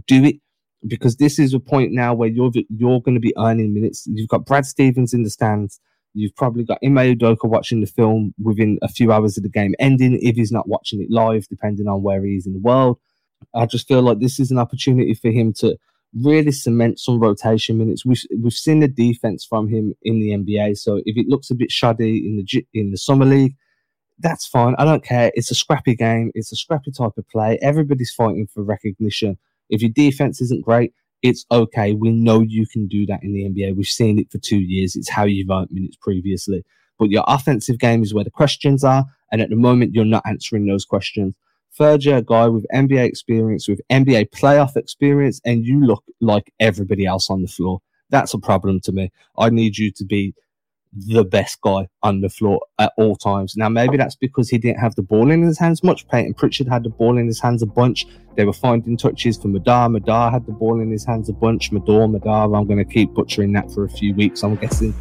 do 0.06 0.24
it. 0.24 0.36
Because 0.86 1.16
this 1.16 1.38
is 1.38 1.52
a 1.52 1.60
point 1.60 1.92
now 1.92 2.14
where 2.14 2.28
you're 2.28 2.52
you're 2.70 3.00
going 3.00 3.14
to 3.14 3.20
be 3.20 3.34
earning 3.36 3.74
minutes. 3.74 4.06
You've 4.06 4.28
got 4.28 4.46
Brad 4.46 4.64
Stevens 4.64 5.12
in 5.12 5.22
the 5.22 5.30
stands. 5.30 5.80
You've 6.14 6.34
probably 6.34 6.64
got 6.64 6.78
Ime 6.84 6.96
Udoka 6.96 7.44
watching 7.44 7.80
the 7.80 7.86
film 7.86 8.34
within 8.42 8.78
a 8.82 8.88
few 8.88 9.12
hours 9.12 9.36
of 9.36 9.44
the 9.44 9.48
game 9.48 9.74
ending, 9.78 10.18
if 10.20 10.36
he's 10.36 10.50
not 10.50 10.68
watching 10.68 11.00
it 11.00 11.10
live, 11.10 11.46
depending 11.48 11.86
on 11.86 12.02
where 12.02 12.24
he 12.24 12.32
is 12.32 12.46
in 12.46 12.52
the 12.52 12.58
world. 12.58 12.98
I 13.54 13.66
just 13.66 13.86
feel 13.86 14.02
like 14.02 14.18
this 14.18 14.40
is 14.40 14.50
an 14.50 14.58
opportunity 14.58 15.14
for 15.14 15.30
him 15.30 15.52
to 15.54 15.76
really 16.14 16.52
cement 16.52 16.98
some 16.98 17.20
rotation 17.20 17.78
minutes. 17.78 18.04
We've 18.04 18.22
we've 18.42 18.52
seen 18.52 18.80
the 18.80 18.88
defense 18.88 19.44
from 19.44 19.68
him 19.68 19.94
in 20.02 20.20
the 20.20 20.30
NBA. 20.30 20.78
So 20.78 20.96
if 21.04 21.16
it 21.16 21.28
looks 21.28 21.50
a 21.50 21.54
bit 21.54 21.70
shoddy 21.70 22.26
in 22.26 22.36
the 22.36 22.66
in 22.74 22.90
the 22.90 22.98
summer 22.98 23.24
league, 23.24 23.54
that's 24.18 24.46
fine. 24.46 24.74
I 24.78 24.84
don't 24.84 25.04
care. 25.04 25.30
It's 25.34 25.50
a 25.50 25.54
scrappy 25.54 25.94
game. 25.94 26.30
It's 26.34 26.52
a 26.52 26.56
scrappy 26.56 26.90
type 26.90 27.16
of 27.16 27.28
play. 27.28 27.58
Everybody's 27.62 28.12
fighting 28.12 28.46
for 28.52 28.62
recognition. 28.62 29.38
If 29.68 29.82
your 29.82 29.90
defense 29.90 30.40
isn't 30.40 30.64
great, 30.64 30.92
it's 31.22 31.46
okay. 31.50 31.94
We 31.94 32.10
know 32.10 32.40
you 32.40 32.66
can 32.66 32.88
do 32.88 33.06
that 33.06 33.22
in 33.22 33.32
the 33.32 33.44
NBA. 33.44 33.76
We've 33.76 33.86
seen 33.86 34.18
it 34.18 34.30
for 34.30 34.38
two 34.38 34.60
years. 34.60 34.96
It's 34.96 35.10
how 35.10 35.24
you've 35.24 35.50
earned 35.50 35.70
minutes 35.70 35.96
previously. 35.96 36.64
But 36.98 37.10
your 37.10 37.24
offensive 37.26 37.78
game 37.78 38.02
is 38.02 38.12
where 38.12 38.24
the 38.24 38.30
questions 38.30 38.84
are. 38.84 39.04
And 39.32 39.40
at 39.40 39.48
the 39.48 39.56
moment, 39.56 39.94
you're 39.94 40.04
not 40.04 40.24
answering 40.26 40.66
those 40.66 40.84
questions 40.84 41.34
third 41.76 42.04
year 42.04 42.22
guy 42.22 42.46
with 42.48 42.66
NBA 42.74 43.04
experience, 43.04 43.68
with 43.68 43.80
NBA 43.90 44.30
playoff 44.30 44.76
experience, 44.76 45.40
and 45.44 45.64
you 45.64 45.84
look 45.84 46.04
like 46.20 46.52
everybody 46.60 47.06
else 47.06 47.30
on 47.30 47.42
the 47.42 47.48
floor. 47.48 47.80
That's 48.10 48.34
a 48.34 48.38
problem 48.38 48.80
to 48.80 48.92
me. 48.92 49.10
I 49.38 49.50
need 49.50 49.78
you 49.78 49.90
to 49.92 50.04
be 50.04 50.34
the 50.92 51.24
best 51.24 51.60
guy 51.60 51.88
on 52.02 52.20
the 52.20 52.28
floor 52.28 52.60
at 52.78 52.92
all 52.96 53.14
times. 53.14 53.56
Now, 53.56 53.68
maybe 53.68 53.96
that's 53.96 54.16
because 54.16 54.48
he 54.48 54.58
didn't 54.58 54.80
have 54.80 54.96
the 54.96 55.02
ball 55.02 55.30
in 55.30 55.42
his 55.42 55.58
hands 55.58 55.84
much. 55.84 56.08
Payton 56.08 56.34
Pritchard 56.34 56.66
had 56.66 56.82
the 56.82 56.90
ball 56.90 57.16
in 57.16 57.26
his 57.26 57.40
hands 57.40 57.62
a 57.62 57.66
bunch. 57.66 58.06
They 58.36 58.44
were 58.44 58.52
finding 58.52 58.96
touches 58.96 59.36
for 59.36 59.48
Madar. 59.48 59.88
Madar 59.88 60.30
had 60.30 60.46
the 60.46 60.52
ball 60.52 60.80
in 60.80 60.90
his 60.90 61.04
hands 61.04 61.28
a 61.28 61.32
bunch. 61.32 61.70
Mador, 61.70 62.10
Madar. 62.10 62.52
I'm 62.54 62.66
going 62.66 62.78
to 62.78 62.84
keep 62.84 63.14
butchering 63.14 63.52
that 63.52 63.70
for 63.70 63.84
a 63.84 63.88
few 63.88 64.14
weeks, 64.14 64.42
I'm 64.42 64.56
guessing. 64.56 64.94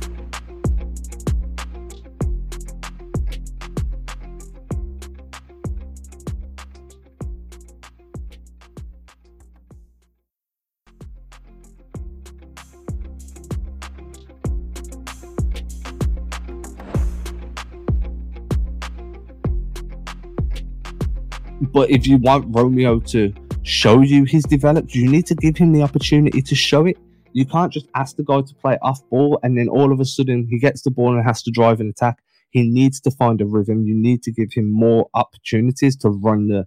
But 21.80 21.92
if 21.92 22.06
you 22.06 22.18
want 22.18 22.54
Romeo 22.54 23.00
to 23.00 23.34
show 23.64 24.02
you 24.02 24.26
he's 24.26 24.44
developed, 24.44 24.94
you 24.94 25.10
need 25.10 25.26
to 25.28 25.36
give 25.36 25.56
him 25.56 25.72
the 25.72 25.82
opportunity 25.82 26.42
to 26.42 26.54
show 26.54 26.86
it. 26.86 26.98
You 27.32 27.46
can't 27.46 27.72
just 27.72 27.88
ask 27.96 28.18
the 28.18 28.24
guy 28.26 28.42
to 28.42 28.54
play 28.56 28.78
off 28.82 29.00
ball 29.10 29.40
and 29.44 29.58
then 29.58 29.70
all 29.70 29.94
of 29.94 30.02
a 30.02 30.04
sudden 30.04 30.46
he 30.50 30.60
gets 30.60 30.82
the 30.82 30.92
ball 30.92 31.16
and 31.16 31.26
has 31.26 31.42
to 31.44 31.52
drive 31.52 31.80
and 31.80 31.90
attack. 31.90 32.18
He 32.50 32.70
needs 32.70 33.00
to 33.00 33.12
find 33.12 33.40
a 33.40 33.46
rhythm. 33.46 33.86
You 33.86 33.96
need 33.96 34.24
to 34.24 34.32
give 34.34 34.52
him 34.52 34.70
more 34.70 35.08
opportunities 35.14 35.96
to 36.00 36.10
run 36.10 36.50
the 36.50 36.66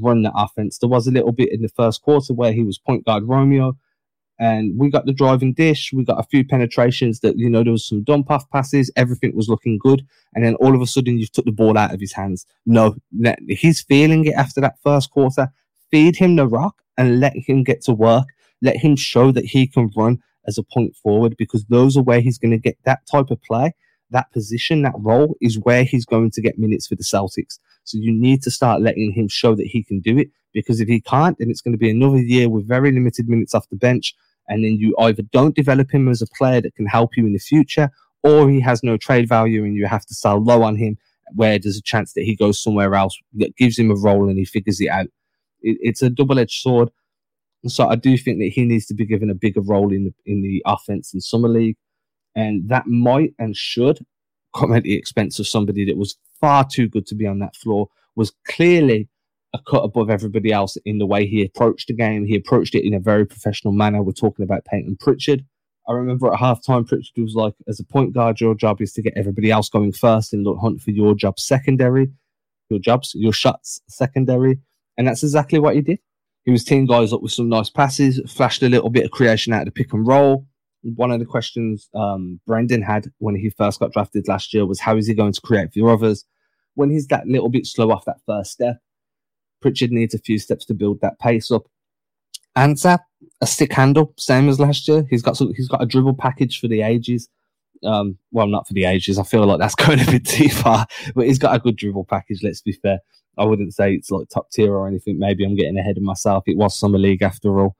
run 0.00 0.22
the 0.22 0.32
offense. 0.34 0.78
There 0.78 0.88
was 0.88 1.06
a 1.06 1.10
little 1.10 1.32
bit 1.32 1.52
in 1.52 1.60
the 1.60 1.68
first 1.68 2.00
quarter 2.00 2.32
where 2.32 2.54
he 2.54 2.62
was 2.62 2.78
point 2.78 3.04
guard 3.04 3.24
Romeo 3.24 3.74
and 4.40 4.78
we 4.78 4.88
got 4.88 5.04
the 5.04 5.12
driving 5.12 5.52
dish. 5.52 5.92
We 5.92 6.02
got 6.02 6.18
a 6.18 6.26
few 6.26 6.46
penetrations 6.46 7.20
that, 7.20 7.38
you 7.38 7.50
know, 7.50 7.62
there 7.62 7.72
was 7.72 7.86
some 7.86 8.02
dump 8.02 8.30
off 8.30 8.48
passes. 8.48 8.90
Everything 8.96 9.36
was 9.36 9.50
looking 9.50 9.76
good. 9.76 10.02
And 10.34 10.42
then 10.42 10.54
all 10.54 10.74
of 10.74 10.80
a 10.80 10.86
sudden 10.86 11.18
you've 11.18 11.30
took 11.30 11.44
the 11.44 11.52
ball 11.52 11.76
out 11.76 11.92
of 11.92 12.00
his 12.00 12.14
hands. 12.14 12.46
No, 12.64 12.96
he's 13.48 13.82
feeling 13.82 14.24
it 14.24 14.32
after 14.32 14.58
that 14.62 14.78
first 14.82 15.10
quarter. 15.10 15.52
Feed 15.90 16.16
him 16.16 16.36
the 16.36 16.48
rock 16.48 16.76
and 16.96 17.20
let 17.20 17.34
him 17.36 17.62
get 17.62 17.82
to 17.82 17.92
work. 17.92 18.28
Let 18.62 18.76
him 18.76 18.96
show 18.96 19.30
that 19.30 19.44
he 19.44 19.66
can 19.66 19.90
run 19.94 20.22
as 20.46 20.56
a 20.56 20.62
point 20.62 20.96
forward 20.96 21.36
because 21.36 21.66
those 21.66 21.98
are 21.98 22.02
where 22.02 22.22
he's 22.22 22.38
going 22.38 22.52
to 22.52 22.58
get 22.58 22.78
that 22.86 23.00
type 23.12 23.30
of 23.30 23.42
play. 23.42 23.74
That 24.08 24.32
position, 24.32 24.80
that 24.82 24.94
role 24.96 25.36
is 25.42 25.58
where 25.58 25.84
he's 25.84 26.06
going 26.06 26.30
to 26.30 26.40
get 26.40 26.58
minutes 26.58 26.86
for 26.86 26.94
the 26.94 27.04
Celtics. 27.04 27.58
So 27.84 27.98
you 27.98 28.10
need 28.10 28.42
to 28.44 28.50
start 28.50 28.80
letting 28.80 29.12
him 29.12 29.28
show 29.28 29.54
that 29.54 29.66
he 29.66 29.84
can 29.84 30.00
do 30.00 30.16
it 30.16 30.30
because 30.54 30.80
if 30.80 30.88
he 30.88 31.02
can't, 31.02 31.36
then 31.38 31.50
it's 31.50 31.60
going 31.60 31.72
to 31.72 31.78
be 31.78 31.90
another 31.90 32.18
year 32.18 32.48
with 32.48 32.66
very 32.66 32.90
limited 32.90 33.28
minutes 33.28 33.54
off 33.54 33.68
the 33.68 33.76
bench 33.76 34.14
and 34.50 34.64
then 34.64 34.76
you 34.76 34.94
either 34.98 35.22
don't 35.32 35.54
develop 35.54 35.90
him 35.94 36.08
as 36.08 36.20
a 36.20 36.26
player 36.36 36.60
that 36.60 36.74
can 36.74 36.84
help 36.84 37.16
you 37.16 37.24
in 37.24 37.32
the 37.32 37.38
future, 37.38 37.88
or 38.22 38.50
he 38.50 38.60
has 38.60 38.82
no 38.82 38.98
trade 38.98 39.28
value 39.28 39.64
and 39.64 39.76
you 39.76 39.86
have 39.86 40.04
to 40.04 40.14
sell 40.14 40.42
low 40.42 40.62
on 40.62 40.76
him, 40.76 40.98
where 41.34 41.58
there's 41.58 41.78
a 41.78 41.82
chance 41.82 42.12
that 42.12 42.24
he 42.24 42.36
goes 42.36 42.60
somewhere 42.60 42.94
else 42.94 43.16
that 43.34 43.56
gives 43.56 43.78
him 43.78 43.90
a 43.90 43.94
role 43.94 44.28
and 44.28 44.36
he 44.36 44.44
figures 44.44 44.80
it 44.80 44.88
out. 44.88 45.06
It, 45.62 45.78
it's 45.80 46.02
a 46.02 46.10
double 46.10 46.38
edged 46.38 46.60
sword. 46.60 46.90
So 47.66 47.88
I 47.88 47.94
do 47.94 48.16
think 48.18 48.38
that 48.40 48.48
he 48.48 48.64
needs 48.64 48.86
to 48.86 48.94
be 48.94 49.06
given 49.06 49.30
a 49.30 49.34
bigger 49.34 49.60
role 49.60 49.92
in 49.92 50.04
the, 50.06 50.14
in 50.26 50.42
the 50.42 50.62
offense 50.66 51.14
in 51.14 51.20
summer 51.20 51.48
league, 51.48 51.76
and 52.34 52.68
that 52.68 52.86
might 52.86 53.34
and 53.38 53.56
should 53.56 54.04
come 54.54 54.72
at 54.72 54.82
the 54.82 54.94
expense 54.94 55.38
of 55.38 55.46
somebody 55.46 55.84
that 55.84 55.96
was 55.96 56.16
far 56.40 56.66
too 56.66 56.88
good 56.88 57.06
to 57.06 57.14
be 57.14 57.26
on 57.26 57.38
that 57.38 57.54
floor 57.54 57.88
was 58.16 58.32
clearly 58.48 59.08
a 59.52 59.58
cut 59.68 59.82
above 59.82 60.10
everybody 60.10 60.52
else 60.52 60.76
in 60.84 60.98
the 60.98 61.06
way 61.06 61.26
he 61.26 61.44
approached 61.44 61.88
the 61.88 61.94
game. 61.94 62.24
He 62.24 62.36
approached 62.36 62.74
it 62.74 62.86
in 62.86 62.94
a 62.94 63.00
very 63.00 63.26
professional 63.26 63.72
manner. 63.72 64.02
We're 64.02 64.12
talking 64.12 64.44
about 64.44 64.64
Payton 64.64 64.96
Pritchard. 65.00 65.44
I 65.88 65.92
remember 65.92 66.32
at 66.32 66.38
halftime, 66.38 66.86
Pritchard 66.86 67.16
was 67.16 67.34
like, 67.34 67.54
as 67.66 67.80
a 67.80 67.84
point 67.84 68.14
guard, 68.14 68.40
your 68.40 68.54
job 68.54 68.80
is 68.80 68.92
to 68.92 69.02
get 69.02 69.14
everybody 69.16 69.50
else 69.50 69.68
going 69.68 69.92
first 69.92 70.32
and 70.32 70.44
look, 70.44 70.58
hunt 70.60 70.80
for 70.80 70.92
your 70.92 71.14
job 71.14 71.40
secondary, 71.40 72.12
your 72.68 72.78
jobs, 72.78 73.12
your 73.14 73.32
shots 73.32 73.80
secondary. 73.88 74.60
And 74.96 75.08
that's 75.08 75.24
exactly 75.24 75.58
what 75.58 75.74
he 75.74 75.80
did. 75.80 75.98
He 76.44 76.52
was 76.52 76.64
team 76.64 76.86
guys 76.86 77.12
up 77.12 77.22
with 77.22 77.32
some 77.32 77.48
nice 77.48 77.70
passes, 77.70 78.20
flashed 78.32 78.62
a 78.62 78.68
little 78.68 78.90
bit 78.90 79.04
of 79.04 79.10
creation 79.10 79.52
out 79.52 79.62
of 79.62 79.66
the 79.66 79.72
pick 79.72 79.92
and 79.92 80.06
roll. 80.06 80.46
One 80.82 81.10
of 81.10 81.18
the 81.18 81.26
questions 81.26 81.88
um, 81.94 82.40
Brendan 82.46 82.82
had 82.82 83.08
when 83.18 83.34
he 83.34 83.50
first 83.50 83.80
got 83.80 83.92
drafted 83.92 84.28
last 84.28 84.54
year 84.54 84.66
was 84.66 84.80
how 84.80 84.96
is 84.96 85.06
he 85.06 85.14
going 85.14 85.32
to 85.32 85.40
create 85.40 85.74
for 85.74 85.90
others? 85.90 86.24
When 86.74 86.90
he's 86.90 87.08
that 87.08 87.26
little 87.26 87.48
bit 87.50 87.66
slow 87.66 87.90
off 87.90 88.04
that 88.06 88.20
first 88.26 88.52
step, 88.52 88.78
Pritchard 89.60 89.92
needs 89.92 90.14
a 90.14 90.18
few 90.18 90.38
steps 90.38 90.64
to 90.66 90.74
build 90.74 91.00
that 91.00 91.18
pace 91.18 91.50
up. 91.50 91.64
Answer 92.56 92.98
a 93.40 93.46
stick 93.46 93.72
handle, 93.72 94.12
same 94.18 94.48
as 94.48 94.60
last 94.60 94.86
year. 94.88 95.06
He's 95.08 95.22
got 95.22 95.38
he's 95.38 95.68
got 95.68 95.82
a 95.82 95.86
dribble 95.86 96.14
package 96.14 96.60
for 96.60 96.68
the 96.68 96.82
ages. 96.82 97.28
Um, 97.84 98.18
well, 98.30 98.46
not 98.46 98.68
for 98.68 98.74
the 98.74 98.84
ages. 98.84 99.18
I 99.18 99.22
feel 99.22 99.46
like 99.46 99.58
that's 99.58 99.74
going 99.86 100.00
a 100.00 100.04
bit 100.04 100.26
too 100.26 100.48
far, 100.48 100.86
but 101.14 101.26
he's 101.26 101.38
got 101.38 101.54
a 101.54 101.58
good 101.60 101.76
dribble 101.76 102.06
package. 102.06 102.40
Let's 102.42 102.60
be 102.60 102.72
fair. 102.72 102.98
I 103.38 103.44
wouldn't 103.44 103.74
say 103.74 103.94
it's 103.94 104.10
like 104.10 104.28
top 104.28 104.50
tier 104.50 104.74
or 104.74 104.86
anything. 104.86 105.18
Maybe 105.18 105.44
I'm 105.44 105.56
getting 105.56 105.78
ahead 105.78 105.96
of 105.96 106.02
myself. 106.02 106.44
It 106.46 106.58
was 106.58 106.78
summer 106.78 106.98
league 106.98 107.22
after 107.22 107.60
all, 107.60 107.76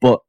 but 0.00 0.20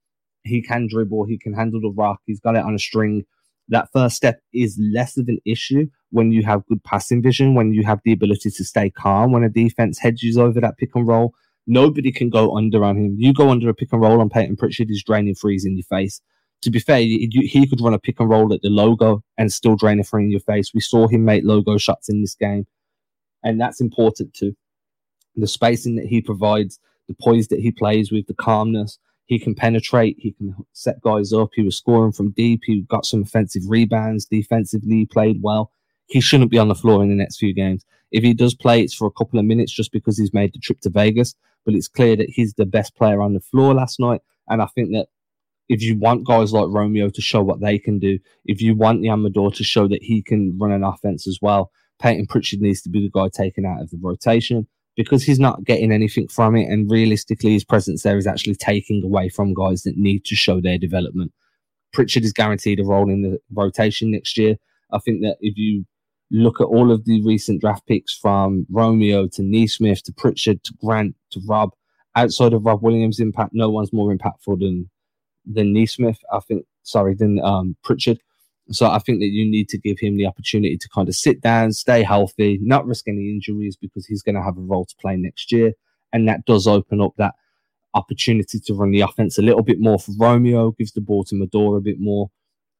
he 0.44 0.62
can 0.62 0.88
dribble. 0.88 1.26
He 1.26 1.38
can 1.38 1.54
handle 1.54 1.82
the 1.82 1.94
rock. 1.96 2.22
He's 2.26 2.40
got 2.40 2.56
it 2.56 2.64
on 2.64 2.76
a 2.76 2.80
string. 2.80 3.26
That 3.70 3.90
first 3.92 4.16
step 4.16 4.42
is 4.54 4.80
less 4.94 5.18
of 5.18 5.28
an 5.28 5.40
issue 5.46 5.88
when 6.12 6.32
you 6.32 6.44
have 6.44 6.66
good 6.68 6.84
passing 6.84 7.22
vision, 7.22 7.56
when 7.56 7.74
you 7.74 7.84
have 7.84 8.00
the 8.06 8.14
ability 8.14 8.52
to 8.52 8.64
stay 8.64 8.90
calm, 8.92 9.32
when 9.32 9.44
a 9.44 9.50
defense 9.50 9.98
hedges 9.98 10.38
over 10.38 10.62
that 10.62 10.78
pick 10.78 10.96
and 10.96 11.08
roll. 11.08 11.34
Nobody 11.68 12.12
can 12.12 12.30
go 12.30 12.56
under 12.56 12.84
on 12.84 12.96
him. 12.96 13.16
You 13.18 13.34
go 13.34 13.50
under 13.50 13.70
a 13.70 13.74
pick 13.74 13.92
and 13.92 14.02
roll 14.02 14.22
on 14.22 14.30
Payton 14.30 14.58
Pritchard, 14.58 14.90
he's 14.90 15.04
draining 15.04 15.34
threes 15.34 15.66
in 15.66 15.76
your 15.76 15.86
face. 15.86 16.22
To 16.62 16.70
be 16.70 16.80
fair, 16.80 17.00
you, 17.00 17.28
he 17.32 17.68
could 17.68 17.82
run 17.82 17.94
a 17.94 18.00
pick 18.00 18.20
and 18.20 18.30
roll 18.30 18.54
at 18.54 18.62
the 18.62 18.70
logo 18.70 19.24
and 19.38 19.52
still 19.52 19.76
drain 19.76 20.00
a 20.00 20.04
three 20.04 20.24
in 20.24 20.32
your 20.32 20.40
face. 20.40 20.72
We 20.74 20.82
saw 20.82 21.08
him 21.08 21.26
make 21.26 21.44
logo 21.44 21.78
shots 21.78 22.08
in 22.08 22.22
this 22.22 22.36
game, 22.36 22.66
and 23.44 23.60
that's 23.60 23.82
important 23.82 24.34
too. 24.34 24.56
The 25.36 25.48
spacing 25.48 25.96
that 25.96 26.06
he 26.06 26.22
provides, 26.22 26.80
the 27.08 27.16
poise 27.20 27.50
that 27.50 27.60
he 27.60 27.72
plays 27.72 28.12
with, 28.12 28.28
the 28.28 28.34
calmness, 28.36 29.00
he 29.26 29.40
can 29.40 29.56
penetrate. 29.56 30.18
He 30.20 30.32
can 30.32 30.56
set 30.74 31.02
guys 31.02 31.34
up. 31.34 31.50
He 31.54 31.64
was 31.64 31.78
scoring 31.78 32.12
from 32.12 32.32
deep. 32.32 32.62
He 32.64 32.82
got 32.82 33.06
some 33.06 33.24
offensive 33.24 33.64
rebounds. 33.68 34.26
Defensively, 34.26 35.06
played 35.06 35.40
well. 35.42 35.72
He 36.08 36.22
shouldn't 36.22 36.52
be 36.52 36.60
on 36.60 36.68
the 36.68 36.76
floor 36.76 37.02
in 37.02 37.10
the 37.10 37.16
next 37.16 37.38
few 37.38 37.54
games. 37.54 37.84
If 38.12 38.24
he 38.24 38.34
does 38.34 38.54
play, 38.54 38.82
it's 38.82 38.94
for 38.94 39.08
a 39.08 39.12
couple 39.12 39.40
of 39.40 39.46
minutes 39.46 39.74
just 39.74 39.92
because 39.92 40.18
he's 40.18 40.34
made 40.34 40.54
the 40.54 40.60
trip 40.60 40.80
to 40.82 40.90
Vegas. 40.90 41.34
But 41.66 41.74
it's 41.74 41.88
clear 41.88 42.16
that 42.16 42.30
he's 42.30 42.54
the 42.54 42.68
best 42.68 42.96
player 42.96 43.22
on 43.22 43.34
the 43.34 43.40
floor 43.40 43.74
last 43.74 44.00
night. 44.00 44.22
And 44.48 44.62
I 44.62 44.68
think 44.68 44.92
that 44.92 45.08
if 45.68 45.82
you 45.82 45.98
want 45.98 46.28
guys 46.28 46.54
like 46.54 46.68
Romeo 46.70 47.10
to 47.10 47.22
show 47.22 47.42
what 47.42 47.62
they 47.62 47.80
can 47.80 47.98
do, 47.98 48.20
if 48.46 48.62
you 48.62 48.76
want 48.76 49.02
the 49.02 49.10
Amador 49.10 49.52
to 49.54 49.64
show 49.64 49.88
that 49.88 50.04
he 50.04 50.22
can 50.22 50.56
run 50.60 50.72
an 50.72 50.84
offense 50.84 51.28
as 51.28 51.40
well, 51.42 51.72
Payton 52.00 52.28
Pritchard 52.28 52.62
needs 52.62 52.84
to 52.84 52.90
be 52.90 53.02
the 53.02 53.10
guy 53.10 53.30
taken 53.34 53.66
out 53.66 53.82
of 53.82 53.90
the 53.90 53.98
rotation 54.00 54.68
because 54.96 55.24
he's 55.24 55.40
not 55.40 55.64
getting 55.64 55.92
anything 55.92 56.28
from 56.28 56.56
it. 56.56 56.70
And 56.70 56.90
realistically, 56.90 57.54
his 57.54 57.64
presence 57.64 58.04
there 58.04 58.18
is 58.18 58.28
actually 58.28 58.56
taking 58.56 59.04
away 59.04 59.30
from 59.30 59.54
guys 59.54 59.84
that 59.84 59.98
need 59.98 60.26
to 60.26 60.36
show 60.36 60.62
their 60.62 60.78
development. 60.78 61.32
Pritchard 61.94 62.24
is 62.24 62.34
guaranteed 62.34 62.80
a 62.80 62.84
role 62.84 63.10
in 63.10 63.22
the 63.22 63.40
rotation 63.54 64.12
next 64.12 64.38
year. 64.38 64.58
I 64.92 65.00
think 65.00 65.22
that 65.22 65.38
if 65.42 65.58
you 65.58 65.86
look 66.32 66.60
at 66.60 66.66
all 66.66 66.92
of 66.92 67.06
the 67.06 67.22
recent 67.24 67.62
draft 67.62 67.86
picks 67.88 68.16
from 68.16 68.66
Romeo 68.70 69.28
to 69.28 69.44
Nesmith 69.44 70.04
to 70.04 70.14
Pritchard 70.14 70.64
to 70.64 70.74
Grant 70.84 71.16
to 71.32 71.42
Rob, 71.48 71.72
outside 72.16 72.54
of 72.54 72.66
Rob 72.66 72.82
Williams' 72.82 73.20
impact, 73.20 73.52
no 73.54 73.70
one's 73.70 73.94
more 73.94 74.16
impactful 74.16 74.60
than 74.60 74.90
than 75.46 75.74
Nesmith. 75.74 76.20
I 76.32 76.40
think, 76.40 76.66
sorry, 76.84 77.14
than 77.16 77.40
um, 77.44 77.76
Pritchard. 77.84 78.20
So 78.72 78.88
I 78.88 79.00
think 79.00 79.20
that 79.20 79.28
you 79.28 79.50
need 79.50 79.70
to 79.70 79.78
give 79.78 80.00
him 80.00 80.18
the 80.18 80.26
opportunity 80.26 80.78
to 80.78 80.90
kind 80.90 81.08
of 81.08 81.16
sit 81.16 81.42
down, 81.42 81.72
stay 81.72 82.04
healthy, 82.04 82.60
not 82.62 82.86
risk 82.86 83.08
any 83.08 83.30
injuries 83.30 83.78
because 83.80 84.06
he's 84.06 84.24
going 84.24 84.36
to 84.36 84.42
have 84.42 84.58
a 84.58 84.62
role 84.62 84.86
to 84.86 84.96
play 85.00 85.16
next 85.18 85.52
year. 85.52 85.74
And 86.12 86.28
that 86.28 86.46
does 86.46 86.68
open 86.68 87.02
up 87.02 87.12
that 87.18 87.36
opportunity 87.94 88.60
to 88.60 88.74
run 88.74 88.92
the 88.92 89.02
offense 89.02 89.38
a 89.38 89.42
little 89.42 89.64
bit 89.64 89.80
more 89.80 90.00
for 90.00 90.14
Romeo, 90.20 90.72
gives 90.72 90.94
the 90.94 91.02
ball 91.02 91.24
to 91.26 91.36
Mador 91.36 91.78
a 91.78 91.82
bit 91.82 92.00
more. 92.00 92.30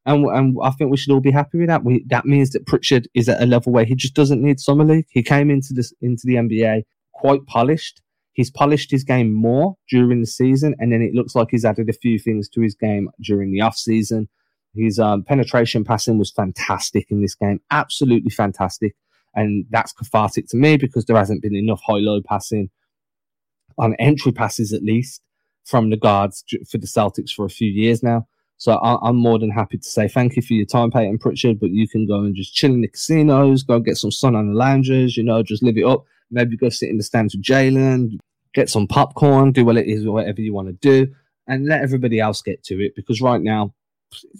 And, 0.04 0.24
and 0.26 0.56
I 0.62 0.70
think 0.70 0.90
we 0.90 0.96
should 0.96 1.12
all 1.12 1.20
be 1.20 1.32
happy 1.32 1.58
with 1.58 1.68
that. 1.68 1.84
We, 1.84 2.04
that 2.08 2.26
means 2.26 2.50
that 2.50 2.66
Pritchard 2.66 3.08
is 3.14 3.28
at 3.28 3.42
a 3.42 3.46
level 3.46 3.72
where 3.72 3.84
he 3.84 3.94
just 3.94 4.14
doesn't 4.14 4.42
need 4.42 4.60
summer 4.60 4.84
league. 4.84 5.06
He 5.10 5.22
came 5.22 5.50
into 5.50 5.72
this 5.72 5.92
into 6.00 6.22
the 6.26 6.34
NBA 6.34 6.82
quite 7.12 7.44
polished. 7.46 8.02
He's 8.32 8.50
polished 8.50 8.90
his 8.90 9.02
game 9.02 9.32
more 9.32 9.76
during 9.90 10.20
the 10.20 10.26
season, 10.26 10.74
and 10.78 10.92
then 10.92 11.02
it 11.02 11.14
looks 11.14 11.34
like 11.34 11.48
he's 11.50 11.64
added 11.64 11.88
a 11.88 11.94
few 11.94 12.18
things 12.18 12.48
to 12.50 12.60
his 12.60 12.74
game 12.74 13.08
during 13.20 13.50
the 13.50 13.62
off 13.62 13.76
season. 13.76 14.28
His 14.76 14.98
um, 14.98 15.22
penetration 15.22 15.84
passing 15.84 16.18
was 16.18 16.30
fantastic 16.30 17.10
in 17.10 17.22
this 17.22 17.34
game, 17.34 17.60
absolutely 17.70 18.30
fantastic. 18.30 18.94
And 19.34 19.66
that's 19.70 19.92
cathartic 19.92 20.48
to 20.48 20.56
me 20.56 20.76
because 20.78 21.04
there 21.04 21.16
hasn't 21.16 21.42
been 21.42 21.54
enough 21.54 21.82
high 21.86 21.98
low 21.98 22.22
passing 22.22 22.70
on 23.78 23.94
entry 23.98 24.32
passes, 24.32 24.72
at 24.72 24.82
least 24.82 25.20
from 25.64 25.90
the 25.90 25.96
guards 25.96 26.44
for 26.70 26.78
the 26.78 26.86
Celtics 26.86 27.30
for 27.30 27.44
a 27.44 27.50
few 27.50 27.70
years 27.70 28.02
now. 28.02 28.26
So 28.58 28.72
I, 28.72 29.08
am 29.08 29.16
more 29.16 29.38
than 29.38 29.50
happy 29.50 29.76
to 29.76 29.86
say 29.86 30.08
thank 30.08 30.36
you 30.36 30.42
for 30.42 30.54
your 30.54 30.64
time, 30.64 30.90
Payton 30.90 31.18
Pritchard. 31.18 31.60
But 31.60 31.70
you 31.70 31.86
can 31.86 32.06
go 32.06 32.20
and 32.20 32.34
just 32.34 32.54
chill 32.54 32.72
in 32.72 32.80
the 32.80 32.88
casinos, 32.88 33.62
go 33.62 33.80
get 33.80 33.98
some 33.98 34.10
sun 34.10 34.34
on 34.34 34.48
the 34.48 34.54
lounges, 34.54 35.16
you 35.16 35.22
know, 35.22 35.42
just 35.42 35.62
live 35.62 35.76
it 35.76 35.84
up. 35.84 36.04
Maybe 36.30 36.56
go 36.56 36.70
sit 36.70 36.88
in 36.88 36.96
the 36.96 37.02
stands 37.02 37.36
with 37.36 37.44
Jalen, 37.44 38.18
get 38.54 38.70
some 38.70 38.86
popcorn, 38.86 39.52
do 39.52 39.64
what 39.64 39.76
it 39.76 39.86
is, 39.86 40.06
whatever 40.06 40.40
you 40.40 40.54
want 40.54 40.68
to 40.68 40.72
do, 40.74 41.12
and 41.46 41.66
let 41.66 41.82
everybody 41.82 42.18
else 42.18 42.40
get 42.40 42.64
to 42.64 42.82
it. 42.82 42.94
Because 42.96 43.20
right 43.20 43.42
now, 43.42 43.74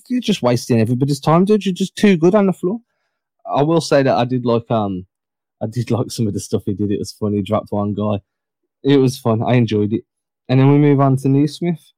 you're 0.08 0.20
just 0.20 0.42
wasting 0.42 0.80
everybody's 0.80 1.20
time, 1.20 1.44
dude. 1.44 1.64
You're 1.64 1.74
just 1.74 1.96
too 1.96 2.16
good 2.16 2.34
on 2.34 2.46
the 2.46 2.52
floor. 2.52 2.80
I 3.46 3.62
will 3.62 3.80
say 3.80 4.02
that 4.02 4.16
I 4.16 4.24
did 4.24 4.44
like 4.44 4.70
um 4.70 5.06
I 5.62 5.66
did 5.66 5.90
like 5.96 6.10
some 6.10 6.26
of 6.26 6.34
the 6.34 6.40
stuff 6.40 6.62
he 6.66 6.74
did. 6.74 6.90
It 6.90 6.98
was 6.98 7.12
funny. 7.12 7.36
He 7.36 7.42
dropped 7.42 7.72
one 7.72 7.94
guy. 7.94 8.20
It 8.82 8.98
was 8.98 9.18
fun. 9.18 9.42
I 9.42 9.54
enjoyed 9.54 9.92
it. 9.92 10.04
And 10.48 10.60
then 10.60 10.70
we 10.70 10.78
move 10.78 11.00
on 11.00 11.16
to 11.18 11.28
Nesmith, 11.28 11.92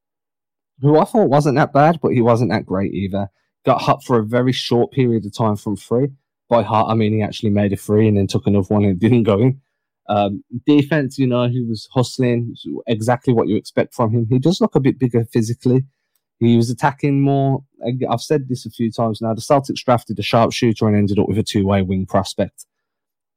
who 0.80 0.98
I 0.98 1.04
thought 1.04 1.28
wasn't 1.28 1.56
that 1.56 1.72
bad, 1.72 1.98
but 2.00 2.12
he 2.12 2.22
wasn't 2.22 2.50
that 2.50 2.64
great 2.64 2.94
either. 2.94 3.28
Got 3.66 3.82
hot 3.82 4.04
for 4.04 4.18
a 4.18 4.24
very 4.24 4.52
short 4.52 4.92
period 4.92 5.26
of 5.26 5.36
time 5.36 5.56
from 5.56 5.76
free. 5.76 6.08
By 6.48 6.62
heart, 6.62 6.90
I 6.90 6.94
mean 6.94 7.12
he 7.12 7.22
actually 7.22 7.50
made 7.50 7.74
a 7.74 7.76
free 7.76 8.08
and 8.08 8.16
then 8.16 8.26
took 8.26 8.46
another 8.46 8.66
one 8.68 8.84
and 8.84 8.98
didn't 8.98 9.24
go 9.24 9.38
in. 9.40 9.60
Um, 10.08 10.42
defense, 10.66 11.18
you 11.18 11.26
know, 11.26 11.48
he 11.48 11.62
was 11.62 11.86
hustling, 11.92 12.54
exactly 12.86 13.34
what 13.34 13.48
you 13.48 13.56
expect 13.56 13.94
from 13.94 14.10
him. 14.12 14.26
He 14.30 14.38
does 14.38 14.60
look 14.60 14.74
a 14.74 14.80
bit 14.80 14.98
bigger 14.98 15.26
physically. 15.26 15.84
He 16.40 16.56
was 16.56 16.70
attacking 16.70 17.20
more. 17.20 17.64
I've 18.08 18.20
said 18.20 18.48
this 18.48 18.64
a 18.64 18.70
few 18.70 18.90
times 18.92 19.20
now. 19.20 19.34
The 19.34 19.40
Celtics 19.40 19.84
drafted 19.84 20.18
a 20.18 20.22
sharpshooter 20.22 20.86
and 20.86 20.96
ended 20.96 21.18
up 21.18 21.28
with 21.28 21.38
a 21.38 21.42
two-way 21.42 21.82
wing 21.82 22.06
prospect. 22.06 22.66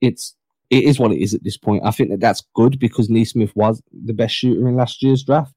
It's 0.02 0.36
it 0.70 0.86
is 0.86 1.00
what 1.00 1.12
it 1.12 1.22
is 1.22 1.34
at 1.34 1.44
this 1.44 1.58
point. 1.58 1.84
I 1.86 1.92
think 1.92 2.12
that 2.12 2.22
that's 2.22 2.44
good 2.56 2.80
because 2.80 3.10
Nesmith 3.10 3.56
was 3.56 3.82
the 3.92 4.14
best 4.14 4.34
shooter 4.34 4.68
in 4.70 4.76
last 4.76 5.04
year's 5.04 5.24
draft. 5.24 5.54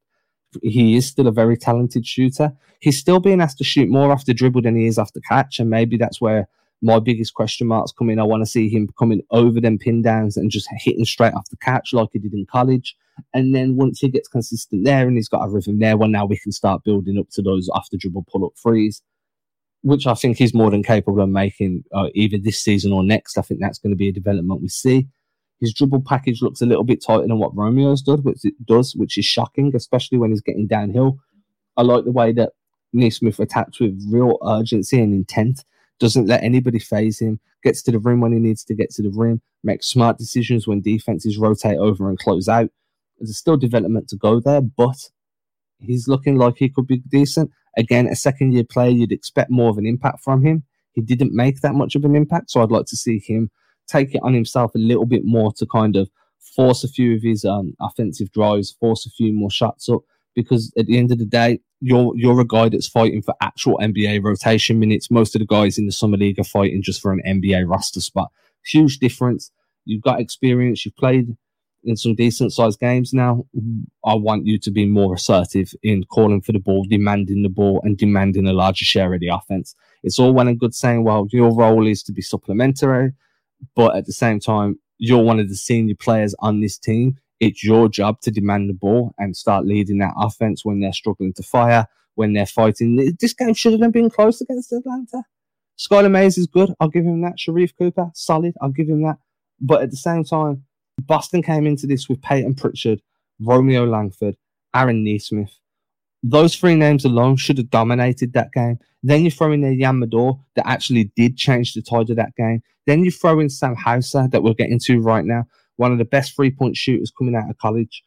He 0.63 0.97
is 0.97 1.07
still 1.07 1.29
a 1.29 1.33
very 1.33 1.57
talented 1.57 2.07
shooter. 2.07 2.53
He's 2.81 2.99
still 2.99 3.21
being 3.21 3.41
asked 3.41 3.59
to 3.59 3.65
shoot 3.65 3.89
more 3.89 4.15
the 4.27 4.35
dribble 4.35 4.63
than 4.63 4.77
he 4.77 4.87
is 4.87 4.97
the 4.97 5.21
catch, 5.29 5.59
and 5.59 5.71
maybe 5.71 5.97
that's 5.97 6.21
where 6.21 6.49
my 6.83 6.99
biggest 6.99 7.35
question 7.35 7.67
marks 7.67 7.93
come 7.93 8.11
in. 8.11 8.19
I 8.19 8.25
want 8.25 8.43
to 8.43 8.51
see 8.51 8.69
him 8.69 8.89
coming 8.99 9.23
over 9.31 9.61
them 9.61 9.79
pin 9.79 10.03
downs 10.03 10.37
and 10.37 10.51
just 10.51 10.69
hitting 10.79 11.05
straight 11.05 11.35
off 11.35 11.49
the 11.49 11.57
catch 11.57 11.93
like 11.93 12.09
he 12.13 12.19
did 12.19 12.35
in 12.35 12.47
college. 12.47 12.97
And 13.33 13.55
then 13.55 13.77
once 13.77 14.01
he 14.01 14.09
gets 14.09 14.29
consistent 14.29 14.85
there 14.85 15.07
and 15.07 15.17
he's 15.17 15.29
got 15.29 15.45
a 15.45 15.49
rhythm 15.49 15.79
there, 15.79 15.97
well, 15.97 16.09
now 16.09 16.25
we 16.27 16.39
can 16.39 16.53
start 16.53 16.85
building 16.85 17.19
up 17.19 17.29
to 17.33 17.43
those 17.43 17.69
after 17.75 17.97
dribble 17.97 18.27
pull 18.31 18.47
up 18.47 18.53
threes, 18.61 19.03
which 19.83 20.07
I 20.07 20.15
think 20.15 20.37
he's 20.37 20.55
more 20.55 20.71
than 20.71 20.83
capable 20.83 21.21
of 21.21 21.29
making 21.29 21.85
uh, 21.93 22.09
either 22.15 22.39
this 22.39 22.63
season 22.63 22.93
or 22.93 23.05
next. 23.05 23.39
I 23.39 23.43
think 23.43 23.61
that's 23.61 23.79
going 23.79 23.93
to 23.93 23.97
be 23.97 24.09
a 24.09 24.13
development 24.13 24.63
we 24.63 24.69
see. 24.69 25.07
His 25.61 25.73
dribble 25.73 26.03
package 26.07 26.43
looks 26.43 26.61
a 26.61 26.67
little 26.67 26.85
bit 26.85 27.03
tighter 27.05 27.27
than 27.27 27.39
what 27.39 27.55
Romeo's 27.55 28.03
does, 28.03 28.21
which 28.21 28.45
it 28.45 28.55
does, 28.67 28.95
which 28.97 29.17
is 29.17 29.25
shocking, 29.25 29.75
especially 29.75 30.19
when 30.19 30.31
he's 30.31 30.43
getting 30.43 30.67
downhill. 30.67 31.19
I 31.77 31.83
like 31.83 32.05
the 32.05 32.13
way 32.13 32.33
that 32.33 32.53
Nesmith 32.93 33.41
attacks 33.41 33.81
with 33.81 34.01
real 34.11 34.39
urgency 34.45 35.01
and 35.01 35.15
intent 35.15 35.65
doesn't 35.99 36.27
let 36.27 36.43
anybody 36.43 36.79
phase 36.79 37.21
him, 37.21 37.41
gets 37.63 37.83
to 37.83 37.93
the 37.93 37.99
rim 37.99 38.21
when 38.21 38.33
he 38.33 38.39
needs 38.39 38.65
to 38.65 38.75
get 38.75 38.91
to 38.91 39.03
the 39.03 39.11
rim, 39.11 39.41
makes 39.63 39.87
smart 39.89 40.19
decisions 40.19 40.67
when 40.67 40.81
defenses 40.81 41.39
rotate 41.39 41.79
over 41.79 42.09
and 42.09 42.19
close 42.19 42.49
out. 42.49 42.71
There's 43.19 43.39
still 43.39 43.57
development 43.57 44.09
to 44.09 44.17
go 44.17 44.41
there, 44.41 44.61
but 44.61 44.97
he's 45.79 46.09
looking 46.09 46.37
like 46.37 46.55
he 46.59 46.69
could 46.69 46.87
be 46.87 46.99
decent. 46.99 47.51
Again, 47.77 48.07
a 48.07 48.17
second 48.17 48.53
year 48.53 48.65
player, 48.65 48.91
you'd 48.91 49.13
expect 49.13 49.51
more 49.51 49.71
of 49.71 49.79
an 49.79 49.87
impact 49.87 50.21
from 50.23 50.45
him. 50.45 50.65
He 50.93 51.03
didn't 51.03 51.35
make 51.35 51.61
that 51.61 51.75
much 51.75 51.95
of 51.95 52.05
an 52.05 52.15
impact, 52.15 52.51
so 52.51 52.63
I'd 52.63 52.71
like 52.71 52.87
to 52.87 52.97
see 52.97 53.19
him 53.19 53.51
take 53.87 54.15
it 54.15 54.21
on 54.23 54.33
himself 54.33 54.75
a 54.75 54.79
little 54.79 55.07
bit 55.07 55.23
more 55.25 55.53
to 55.53 55.67
kind 55.67 55.97
of 55.97 56.09
force 56.57 56.85
a 56.85 56.89
few 56.89 57.17
of 57.17 57.23
his 57.23 57.45
um, 57.45 57.75
offensive 57.81 58.31
drives, 58.33 58.73
force 58.73 59.07
a 59.07 59.11
few 59.11 59.33
more 59.33 59.51
shots 59.51 59.89
up. 59.89 60.01
Because 60.35 60.73
at 60.77 60.87
the 60.87 60.99
end 60.99 61.13
of 61.13 61.19
the 61.19 61.27
day, 61.27 61.61
you're 61.81 62.13
you're 62.17 62.41
a 62.41 62.47
guy 62.47 62.69
that's 62.69 62.89
fighting 62.89 63.23
for 63.23 63.35
actual 63.41 63.79
NBA 63.79 64.25
rotation 64.25 64.81
minutes. 64.81 65.11
Most 65.11 65.37
of 65.37 65.41
the 65.41 65.47
guys 65.47 65.79
in 65.79 65.87
the 65.87 65.93
summer 65.93 66.17
league 66.17 66.41
are 66.41 66.45
fighting 66.45 66.83
just 66.83 67.01
for 67.01 67.13
an 67.13 67.23
NBA 67.25 67.69
roster 67.69 68.01
spot. 68.01 68.31
Huge 68.67 68.99
difference. 68.99 69.53
You've 69.85 70.03
got 70.03 70.21
experience. 70.21 70.85
You've 70.85 70.97
played 70.97 71.37
in 71.85 71.97
some 71.97 72.15
decent 72.15 72.53
sized 72.53 72.81
games 72.81 73.13
now. 73.13 73.47
I 74.05 74.15
want 74.15 74.47
you 74.47 74.59
to 74.59 74.71
be 74.71 74.87
more 74.87 75.15
assertive 75.15 75.73
in 75.83 76.05
calling 76.05 76.41
for 76.41 76.53
the 76.53 76.59
ball, 76.59 76.85
demanding 76.89 77.43
the 77.43 77.49
ball, 77.49 77.81
and 77.85 77.97
demanding 77.97 78.47
a 78.47 78.53
larger 78.53 78.85
share 78.85 79.13
of 79.13 79.21
the 79.21 79.29
offense. 79.29 79.75
It's 80.03 80.19
all 80.19 80.33
well 80.33 80.49
and 80.49 80.59
good 80.59 80.75
saying, 80.75 81.05
well, 81.05 81.27
your 81.31 81.55
role 81.55 81.87
is 81.87 82.03
to 82.05 82.13
be 82.13 82.23
supplementary, 82.23 83.13
but 83.75 83.97
at 83.97 84.07
the 84.07 84.13
same 84.13 84.41
time, 84.41 84.79
you're 84.99 85.23
one 85.23 85.41
of 85.41 85.49
the 85.49 85.57
senior 85.57 85.95
players 85.95 86.35
on 86.39 86.61
this 86.61 86.79
team. 86.79 87.19
It's 87.41 87.65
your 87.65 87.89
job 87.89 88.21
to 88.23 88.31
demand 88.31 88.71
the 88.71 88.75
ball 88.75 89.15
and 89.19 89.37
start 89.37 89.67
leading 89.67 89.99
that 89.99 90.15
offense 90.17 90.65
when 90.65 90.81
they're 90.81 90.93
struggling 90.93 91.33
to 91.35 91.43
fire, 91.43 91.87
when 92.15 92.33
they're 92.33 92.47
fighting. 92.47 93.17
This 93.21 93.35
game 93.35 93.55
shouldn't 93.55 93.83
have 93.83 93.93
been 93.93 94.11
close 94.11 94.41
against 94.41 94.73
Atlanta. 94.73 95.25
Skylar 95.77 96.11
Mays 96.11 96.39
is 96.39 96.47
good. 96.47 96.73
I'll 96.79 96.89
give 96.89 97.05
him 97.05 97.23
that. 97.23 97.37
Sharife 97.37 97.77
Cooper, 97.77 98.11
solid. 98.15 98.55
I'll 98.63 98.71
give 98.71 98.89
him 98.89 99.03
that. 99.03 99.17
But 99.61 99.83
at 99.83 99.91
the 99.91 99.97
same 99.97 100.23
time, 100.25 100.65
Boston 101.03 101.43
came 101.43 101.67
into 101.67 101.87
this 101.87 102.09
with 102.09 102.23
Payton 102.23 102.55
Pritchard, 102.55 103.01
Romeo 103.41 103.85
Langford, 103.85 104.37
Aaron 104.75 105.05
Nesmith. 105.05 105.59
Those 106.23 106.57
three 106.57 106.75
names 106.75 107.05
alone 107.05 107.37
should 107.37 107.59
have 107.59 107.71
dominated 107.71 108.33
that 108.33 108.53
game. 108.53 108.79
Then 109.03 109.25
you 109.25 109.31
throw 109.31 109.53
in 109.53 109.61
there 109.61 109.75
Yamador 109.75 110.41
that 110.57 110.67
actually 110.67 111.13
did 111.17 111.37
change 111.37 111.75
the 111.75 111.83
tide 111.83 112.09
of 112.09 112.17
that 112.17 112.35
game. 112.37 112.63
Then 112.87 113.05
you 113.05 113.11
throw 113.11 113.39
in 113.41 113.51
Sam 113.51 113.75
Hauser 113.75 114.29
that 114.29 114.43
we're 114.43 114.55
getting 114.55 114.81
to 114.85 115.01
right 115.01 115.25
now, 115.25 115.45
one 115.77 115.93
of 115.93 115.99
the 115.99 116.05
best 116.05 116.35
three 116.35 116.51
point 116.51 116.77
shooters 116.77 117.13
coming 117.17 117.35
out 117.35 117.51
of 117.51 117.59
college. 117.59 118.03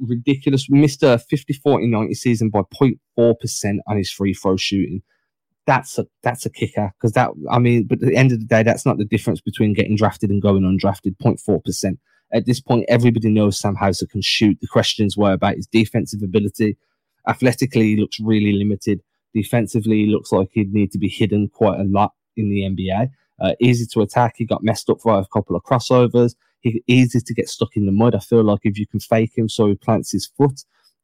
Ridiculous. 0.00 0.70
Missed 0.70 1.02
a 1.02 1.18
50 1.18 1.52
40 1.54 1.86
90 1.86 2.14
season 2.14 2.50
by 2.50 2.62
0.4% 2.80 3.78
on 3.86 3.96
his 3.96 4.10
free 4.10 4.32
throw 4.32 4.56
shooting. 4.56 5.02
That's 5.66 5.98
a 5.98 6.06
that's 6.22 6.46
a 6.46 6.50
kicker 6.50 6.92
because 6.98 7.12
that 7.12 7.30
I 7.50 7.58
mean, 7.58 7.84
but 7.84 8.00
at 8.02 8.08
the 8.08 8.16
end 8.16 8.32
of 8.32 8.40
the 8.40 8.46
day, 8.46 8.62
that's 8.62 8.86
not 8.86 8.98
the 8.98 9.04
difference 9.04 9.40
between 9.40 9.74
getting 9.74 9.96
drafted 9.96 10.30
and 10.30 10.40
going 10.40 10.62
undrafted. 10.62 11.16
0.4%. 11.22 11.98
At 12.32 12.46
this 12.46 12.60
point, 12.60 12.84
everybody 12.88 13.28
knows 13.28 13.58
Sam 13.58 13.74
Hauser 13.74 14.06
can 14.06 14.22
shoot. 14.22 14.58
The 14.60 14.68
questions 14.68 15.16
were 15.16 15.32
about 15.32 15.56
his 15.56 15.66
defensive 15.66 16.22
ability. 16.22 16.76
Athletically, 17.26 17.94
he 17.94 17.96
looks 17.96 18.20
really 18.20 18.52
limited. 18.52 19.02
Defensively, 19.34 20.04
he 20.04 20.06
looks 20.06 20.32
like 20.32 20.48
he'd 20.52 20.72
need 20.72 20.92
to 20.92 20.98
be 20.98 21.08
hidden 21.08 21.48
quite 21.48 21.80
a 21.80 21.84
lot 21.84 22.12
in 22.36 22.50
the 22.50 22.62
NBA. 22.62 23.10
Uh, 23.40 23.54
easy 23.60 23.86
to 23.92 24.02
attack. 24.02 24.34
He 24.36 24.44
got 24.44 24.62
messed 24.62 24.90
up 24.90 25.00
for 25.00 25.18
a 25.18 25.26
couple 25.32 25.56
of 25.56 25.62
crossovers. 25.64 26.34
He 26.60 26.82
easy 26.86 27.20
to 27.20 27.34
get 27.34 27.48
stuck 27.48 27.70
in 27.74 27.86
the 27.86 27.92
mud. 27.92 28.14
I 28.14 28.18
feel 28.18 28.44
like 28.44 28.60
if 28.64 28.78
you 28.78 28.86
can 28.86 29.00
fake 29.00 29.36
him 29.36 29.48
so 29.48 29.66
he 29.66 29.74
plants 29.74 30.12
his 30.12 30.26
foot, 30.26 30.60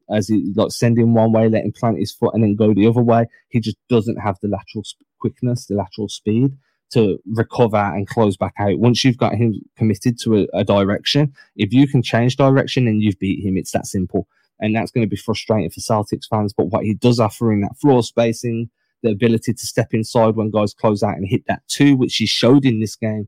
as 0.09 0.27
he 0.27 0.53
like 0.55 0.71
send 0.71 0.97
him 0.97 1.13
one 1.13 1.31
way, 1.31 1.49
let 1.49 1.65
him 1.65 1.71
plant 1.71 1.97
his 1.97 2.13
foot, 2.13 2.33
and 2.33 2.43
then 2.43 2.55
go 2.55 2.73
the 2.73 2.87
other 2.87 3.01
way, 3.01 3.25
he 3.49 3.59
just 3.59 3.77
doesn't 3.89 4.17
have 4.17 4.37
the 4.41 4.47
lateral 4.47 4.83
quickness, 5.19 5.65
the 5.65 5.75
lateral 5.75 6.07
speed 6.07 6.51
to 6.91 7.19
recover 7.25 7.77
and 7.77 8.07
close 8.07 8.37
back 8.37 8.53
out. 8.59 8.79
Once 8.79 9.03
you've 9.03 9.17
got 9.17 9.35
him 9.35 9.61
committed 9.75 10.19
to 10.19 10.37
a, 10.37 10.47
a 10.53 10.63
direction, 10.63 11.33
if 11.55 11.73
you 11.73 11.87
can 11.87 12.01
change 12.01 12.37
direction, 12.37 12.87
and 12.87 13.01
you've 13.01 13.19
beat 13.19 13.45
him. 13.45 13.57
It's 13.57 13.71
that 13.71 13.87
simple. 13.87 14.27
And 14.59 14.75
that's 14.75 14.91
going 14.91 15.05
to 15.05 15.09
be 15.09 15.17
frustrating 15.17 15.69
for 15.69 15.81
Celtics 15.81 16.27
fans. 16.27 16.53
But 16.53 16.67
what 16.67 16.83
he 16.83 16.93
does 16.93 17.19
offer 17.19 17.51
in 17.51 17.61
that 17.61 17.77
floor 17.77 18.01
spacing, 18.01 18.69
the 19.03 19.11
ability 19.11 19.53
to 19.53 19.65
step 19.65 19.93
inside 19.93 20.35
when 20.35 20.49
guys 20.49 20.73
close 20.73 21.03
out 21.03 21.17
and 21.17 21.27
hit 21.27 21.43
that 21.47 21.61
two, 21.67 21.95
which 21.95 22.15
he 22.15 22.25
showed 22.25 22.65
in 22.65 22.79
this 22.79 22.95
game, 22.95 23.27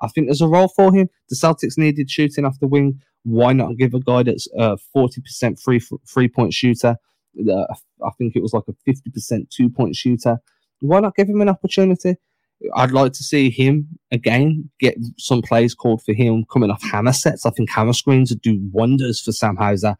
I 0.00 0.08
think 0.08 0.26
there's 0.26 0.40
a 0.40 0.48
role 0.48 0.68
for 0.68 0.92
him. 0.94 1.08
The 1.28 1.36
Celtics 1.36 1.76
needed 1.76 2.10
shooting 2.10 2.44
off 2.44 2.60
the 2.60 2.66
wing. 2.66 3.00
Why 3.24 3.52
not 3.52 3.76
give 3.76 3.92
a 3.92 4.00
guy 4.00 4.22
that's 4.22 4.48
a 4.56 4.78
40% 4.96 5.60
free 5.60 5.80
three 6.08 6.28
point 6.28 6.54
shooter? 6.54 6.96
I 7.38 8.10
think 8.16 8.34
it 8.34 8.42
was 8.42 8.54
like 8.54 8.64
a 8.68 8.90
50% 8.90 9.50
two 9.50 9.68
point 9.68 9.94
shooter. 9.94 10.38
Why 10.80 11.00
not 11.00 11.14
give 11.14 11.28
him 11.28 11.42
an 11.42 11.50
opportunity? 11.50 12.16
I'd 12.74 12.92
like 12.92 13.12
to 13.12 13.22
see 13.22 13.50
him 13.50 13.88
again 14.10 14.70
get 14.80 14.96
some 15.18 15.42
plays 15.42 15.74
called 15.74 16.02
for 16.02 16.12
him 16.12 16.44
coming 16.52 16.70
off 16.70 16.82
hammer 16.82 17.12
sets. 17.12 17.46
I 17.46 17.50
think 17.50 17.70
hammer 17.70 17.92
screens 17.92 18.30
would 18.30 18.42
do 18.42 18.60
wonders 18.72 19.20
for 19.20 19.32
Sam 19.32 19.56
Hauser. 19.56 19.96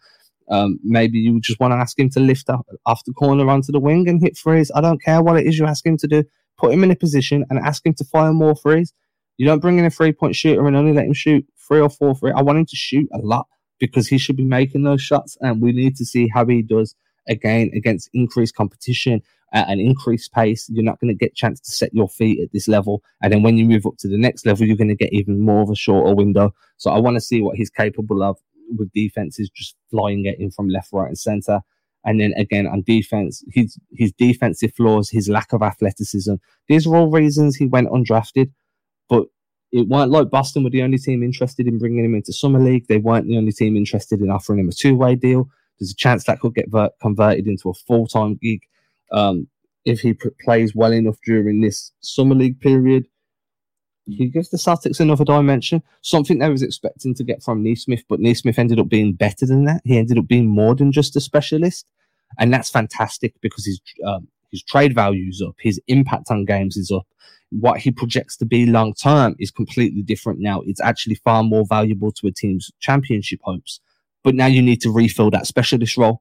Um, 0.50 0.78
maybe 0.82 1.18
you 1.18 1.40
just 1.40 1.60
want 1.60 1.72
to 1.72 1.76
ask 1.76 1.98
him 1.98 2.10
to 2.10 2.20
lift 2.20 2.50
up 2.50 2.66
off 2.84 3.04
the 3.04 3.12
corner 3.12 3.48
onto 3.48 3.72
the 3.72 3.80
wing 3.80 4.08
and 4.08 4.20
hit 4.20 4.36
threes. 4.36 4.70
I 4.74 4.80
don't 4.80 5.02
care 5.02 5.22
what 5.22 5.38
it 5.38 5.46
is 5.46 5.58
you 5.58 5.66
ask 5.66 5.86
him 5.86 5.96
to 5.98 6.08
do. 6.08 6.24
Put 6.58 6.72
him 6.72 6.84
in 6.84 6.90
a 6.90 6.96
position 6.96 7.46
and 7.48 7.58
ask 7.58 7.86
him 7.86 7.94
to 7.94 8.04
fire 8.04 8.32
more 8.32 8.56
threes. 8.56 8.92
You 9.38 9.46
don't 9.46 9.60
bring 9.60 9.78
in 9.78 9.86
a 9.86 9.90
three 9.90 10.12
point 10.12 10.36
shooter 10.36 10.66
and 10.66 10.76
only 10.76 10.92
let 10.92 11.06
him 11.06 11.14
shoot 11.14 11.46
three 11.66 11.80
or 11.80 11.88
four 11.88 12.14
three. 12.14 12.32
I 12.32 12.42
want 12.42 12.58
him 12.58 12.66
to 12.66 12.76
shoot 12.76 13.08
a 13.14 13.18
lot 13.18 13.46
because 13.78 14.08
he 14.08 14.18
should 14.18 14.36
be 14.36 14.44
making 14.44 14.82
those 14.82 15.00
shots, 15.00 15.38
and 15.40 15.62
we 15.62 15.72
need 15.72 15.96
to 15.96 16.04
see 16.04 16.28
how 16.28 16.44
he 16.44 16.62
does 16.62 16.94
again 17.28 17.70
against 17.74 18.10
increased 18.12 18.54
competition 18.54 19.22
at 19.52 19.68
an 19.68 19.80
increased 19.80 20.32
pace. 20.32 20.68
You're 20.70 20.84
not 20.84 21.00
going 21.00 21.12
to 21.12 21.18
get 21.18 21.34
chance 21.34 21.60
to 21.60 21.70
set 21.70 21.92
your 21.92 22.08
feet 22.08 22.40
at 22.40 22.52
this 22.52 22.68
level. 22.68 23.02
And 23.22 23.32
then 23.32 23.42
when 23.42 23.56
you 23.56 23.64
move 23.64 23.86
up 23.86 23.96
to 23.98 24.08
the 24.08 24.18
next 24.18 24.46
level, 24.46 24.66
you're 24.66 24.76
going 24.76 24.88
to 24.88 24.94
get 24.94 25.12
even 25.12 25.40
more 25.40 25.62
of 25.62 25.70
a 25.70 25.76
shorter 25.76 26.14
window. 26.14 26.54
So 26.76 26.90
I 26.90 26.98
want 26.98 27.16
to 27.16 27.20
see 27.20 27.40
what 27.40 27.56
he's 27.56 27.70
capable 27.70 28.22
of 28.22 28.38
with 28.76 28.92
defenses, 28.92 29.50
just 29.50 29.76
flying 29.90 30.24
it 30.26 30.38
in 30.38 30.50
from 30.50 30.68
left, 30.68 30.92
right, 30.92 31.08
and 31.08 31.18
center. 31.18 31.60
And 32.04 32.20
then 32.20 32.32
again 32.36 32.66
on 32.66 32.82
defense, 32.82 33.44
his 33.50 33.76
his 33.92 34.12
defensive 34.12 34.72
flaws, 34.74 35.10
his 35.10 35.28
lack 35.28 35.52
of 35.52 35.62
athleticism. 35.62 36.34
These 36.68 36.86
are 36.86 36.96
all 36.96 37.10
reasons 37.10 37.56
he 37.56 37.66
went 37.66 37.90
undrafted. 37.90 38.50
But 39.08 39.26
it 39.72 39.86
weren't 39.88 40.10
like 40.10 40.30
Boston 40.30 40.64
were 40.64 40.70
the 40.70 40.82
only 40.82 40.98
team 40.98 41.22
interested 41.22 41.66
in 41.66 41.78
bringing 41.78 42.04
him 42.04 42.14
into 42.14 42.32
summer 42.32 42.58
league. 42.58 42.86
They 42.88 42.96
weren't 42.96 43.26
the 43.26 43.36
only 43.36 43.52
team 43.52 43.76
interested 43.76 44.20
in 44.20 44.30
offering 44.30 44.60
him 44.60 44.68
a 44.68 44.72
two 44.72 44.96
way 44.96 45.14
deal. 45.14 45.48
There's 45.78 45.92
a 45.92 45.96
chance 45.96 46.24
that 46.24 46.40
could 46.40 46.54
get 46.54 46.66
converted 47.00 47.46
into 47.46 47.70
a 47.70 47.74
full 47.74 48.06
time 48.06 48.38
gig 48.40 48.60
um, 49.12 49.48
if 49.84 50.00
he 50.00 50.14
plays 50.42 50.74
well 50.74 50.92
enough 50.92 51.16
during 51.24 51.60
this 51.60 51.92
summer 52.00 52.34
league 52.34 52.60
period, 52.60 53.06
he 54.06 54.26
gives 54.26 54.50
the 54.50 54.56
Celtics 54.56 55.00
another 55.00 55.24
dimension. 55.24 55.82
Something 56.02 56.38
they 56.38 56.48
was 56.48 56.62
expecting 56.62 57.14
to 57.14 57.24
get 57.24 57.42
from 57.42 57.62
Nesmith, 57.62 58.04
but 58.08 58.20
Nesmith 58.20 58.58
ended 58.58 58.78
up 58.78 58.88
being 58.88 59.14
better 59.14 59.46
than 59.46 59.64
that. 59.64 59.82
He 59.84 59.98
ended 59.98 60.18
up 60.18 60.26
being 60.26 60.48
more 60.48 60.74
than 60.74 60.92
just 60.92 61.16
a 61.16 61.20
specialist, 61.20 61.86
and 62.38 62.52
that's 62.52 62.70
fantastic 62.70 63.34
because 63.40 63.66
his 63.66 63.80
um, 64.06 64.28
his 64.50 64.62
trade 64.62 64.94
value 64.94 65.28
is 65.28 65.42
up, 65.46 65.54
his 65.60 65.80
impact 65.86 66.30
on 66.30 66.44
games 66.44 66.76
is 66.76 66.90
up. 66.90 67.06
What 67.50 67.80
he 67.80 67.90
projects 67.90 68.36
to 68.38 68.46
be 68.46 68.66
long 68.66 68.94
term 68.94 69.36
is 69.38 69.50
completely 69.50 70.02
different 70.02 70.40
now. 70.40 70.62
It's 70.66 70.80
actually 70.80 71.16
far 71.16 71.42
more 71.42 71.64
valuable 71.68 72.12
to 72.12 72.26
a 72.26 72.32
team's 72.32 72.70
championship 72.80 73.40
hopes. 73.42 73.80
But 74.22 74.34
now 74.34 74.46
you 74.46 74.60
need 74.60 74.80
to 74.82 74.92
refill 74.92 75.30
that 75.30 75.46
specialist 75.46 75.96
role 75.96 76.20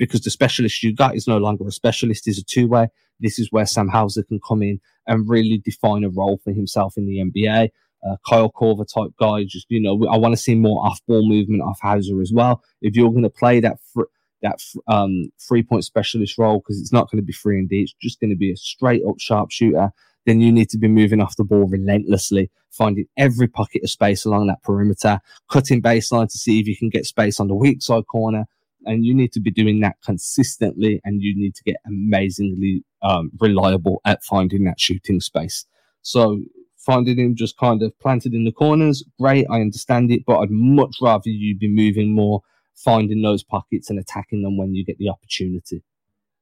because 0.00 0.22
the 0.22 0.30
specialist 0.30 0.82
you 0.82 0.94
got 0.94 1.14
is 1.14 1.28
no 1.28 1.36
longer 1.36 1.68
a 1.68 1.70
specialist, 1.70 2.26
is 2.26 2.38
a 2.38 2.42
two 2.42 2.66
way. 2.66 2.88
This 3.20 3.38
is 3.38 3.48
where 3.52 3.66
Sam 3.66 3.88
Hauser 3.88 4.22
can 4.22 4.40
come 4.40 4.62
in 4.62 4.80
and 5.06 5.28
really 5.28 5.58
define 5.62 6.04
a 6.04 6.08
role 6.08 6.40
for 6.42 6.52
himself 6.52 6.94
in 6.96 7.06
the 7.06 7.18
NBA. 7.18 7.68
Uh, 8.02 8.16
Kyle 8.26 8.50
Korver 8.50 8.86
type 8.90 9.10
guy, 9.20 9.44
just, 9.44 9.66
you 9.68 9.78
know, 9.78 10.08
I 10.10 10.16
want 10.16 10.32
to 10.32 10.40
see 10.40 10.54
more 10.54 10.84
off 10.84 11.00
ball 11.06 11.28
movement 11.28 11.62
off 11.62 11.80
Hauser 11.82 12.22
as 12.22 12.32
well. 12.34 12.64
If 12.80 12.96
you're 12.96 13.10
going 13.10 13.24
to 13.24 13.30
play 13.30 13.60
that, 13.60 13.76
fr- 13.92 14.04
that 14.40 14.58
um, 14.88 15.30
three 15.46 15.62
point 15.62 15.84
specialist 15.84 16.38
role, 16.38 16.60
because 16.60 16.80
it's 16.80 16.94
not 16.94 17.10
going 17.10 17.20
to 17.20 17.26
be 17.26 17.34
free 17.34 17.58
and 17.58 17.68
D, 17.68 17.82
it's 17.82 17.94
just 18.00 18.20
going 18.20 18.30
to 18.30 18.36
be 18.36 18.50
a 18.50 18.56
straight 18.56 19.02
up 19.06 19.16
sharpshooter, 19.20 19.90
then 20.24 20.40
you 20.40 20.50
need 20.50 20.70
to 20.70 20.78
be 20.78 20.88
moving 20.88 21.20
off 21.20 21.36
the 21.36 21.44
ball 21.44 21.66
relentlessly, 21.66 22.50
finding 22.70 23.04
every 23.18 23.48
pocket 23.48 23.82
of 23.84 23.90
space 23.90 24.24
along 24.24 24.46
that 24.46 24.62
perimeter, 24.62 25.20
cutting 25.50 25.82
baseline 25.82 26.30
to 26.30 26.38
see 26.38 26.58
if 26.58 26.66
you 26.66 26.76
can 26.78 26.88
get 26.88 27.04
space 27.04 27.38
on 27.38 27.48
the 27.48 27.54
weak 27.54 27.82
side 27.82 28.06
corner, 28.06 28.46
and 28.84 29.04
you 29.04 29.14
need 29.14 29.32
to 29.32 29.40
be 29.40 29.50
doing 29.50 29.80
that 29.80 29.96
consistently 30.04 31.00
and 31.04 31.22
you 31.22 31.34
need 31.36 31.54
to 31.54 31.62
get 31.64 31.76
amazingly 31.86 32.84
um, 33.02 33.30
reliable 33.40 34.00
at 34.04 34.22
finding 34.24 34.64
that 34.64 34.80
shooting 34.80 35.20
space. 35.20 35.66
So 36.02 36.40
finding 36.78 37.18
him 37.18 37.34
just 37.36 37.58
kind 37.58 37.82
of 37.82 37.98
planted 37.98 38.32
in 38.32 38.44
the 38.44 38.52
corners 38.52 39.04
great 39.20 39.46
i 39.50 39.60
understand 39.60 40.10
it 40.10 40.22
but 40.26 40.38
i'd 40.38 40.50
much 40.50 40.96
rather 41.02 41.28
you 41.28 41.54
be 41.54 41.68
moving 41.68 42.14
more 42.14 42.40
finding 42.80 43.22
those 43.22 43.42
pockets 43.42 43.90
and 43.90 43.98
attacking 43.98 44.42
them 44.42 44.56
when 44.56 44.74
you 44.74 44.84
get 44.84 44.98
the 44.98 45.08
opportunity. 45.08 45.82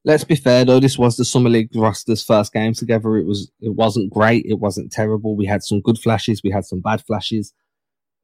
Let's 0.05 0.24
be 0.24 0.37
fair 0.37 0.64
though 0.64 0.81
this 0.81 0.98
was 0.98 1.16
the 1.16 1.24
summer 1.24 1.51
league 1.51 1.74
roster's 1.74 2.22
first 2.22 2.53
game 2.53 2.72
together. 2.72 3.16
It 3.16 3.27
was 3.27 3.51
it 3.61 3.74
wasn't 3.74 4.12
great 4.12 4.46
it 4.46 4.61
wasn't 4.61 4.92
terrible. 4.92 5.37
We 5.37 5.46
had 5.46 5.62
some 5.62 5.81
good 5.81 5.98
flashes 5.98 6.42
we 6.42 6.51
had 6.51 6.64
some 6.64 6.81
bad 6.81 7.05
flashes. 7.05 7.53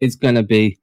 It's 0.00 0.16
going 0.16 0.34
to 0.36 0.42
be 0.42 0.78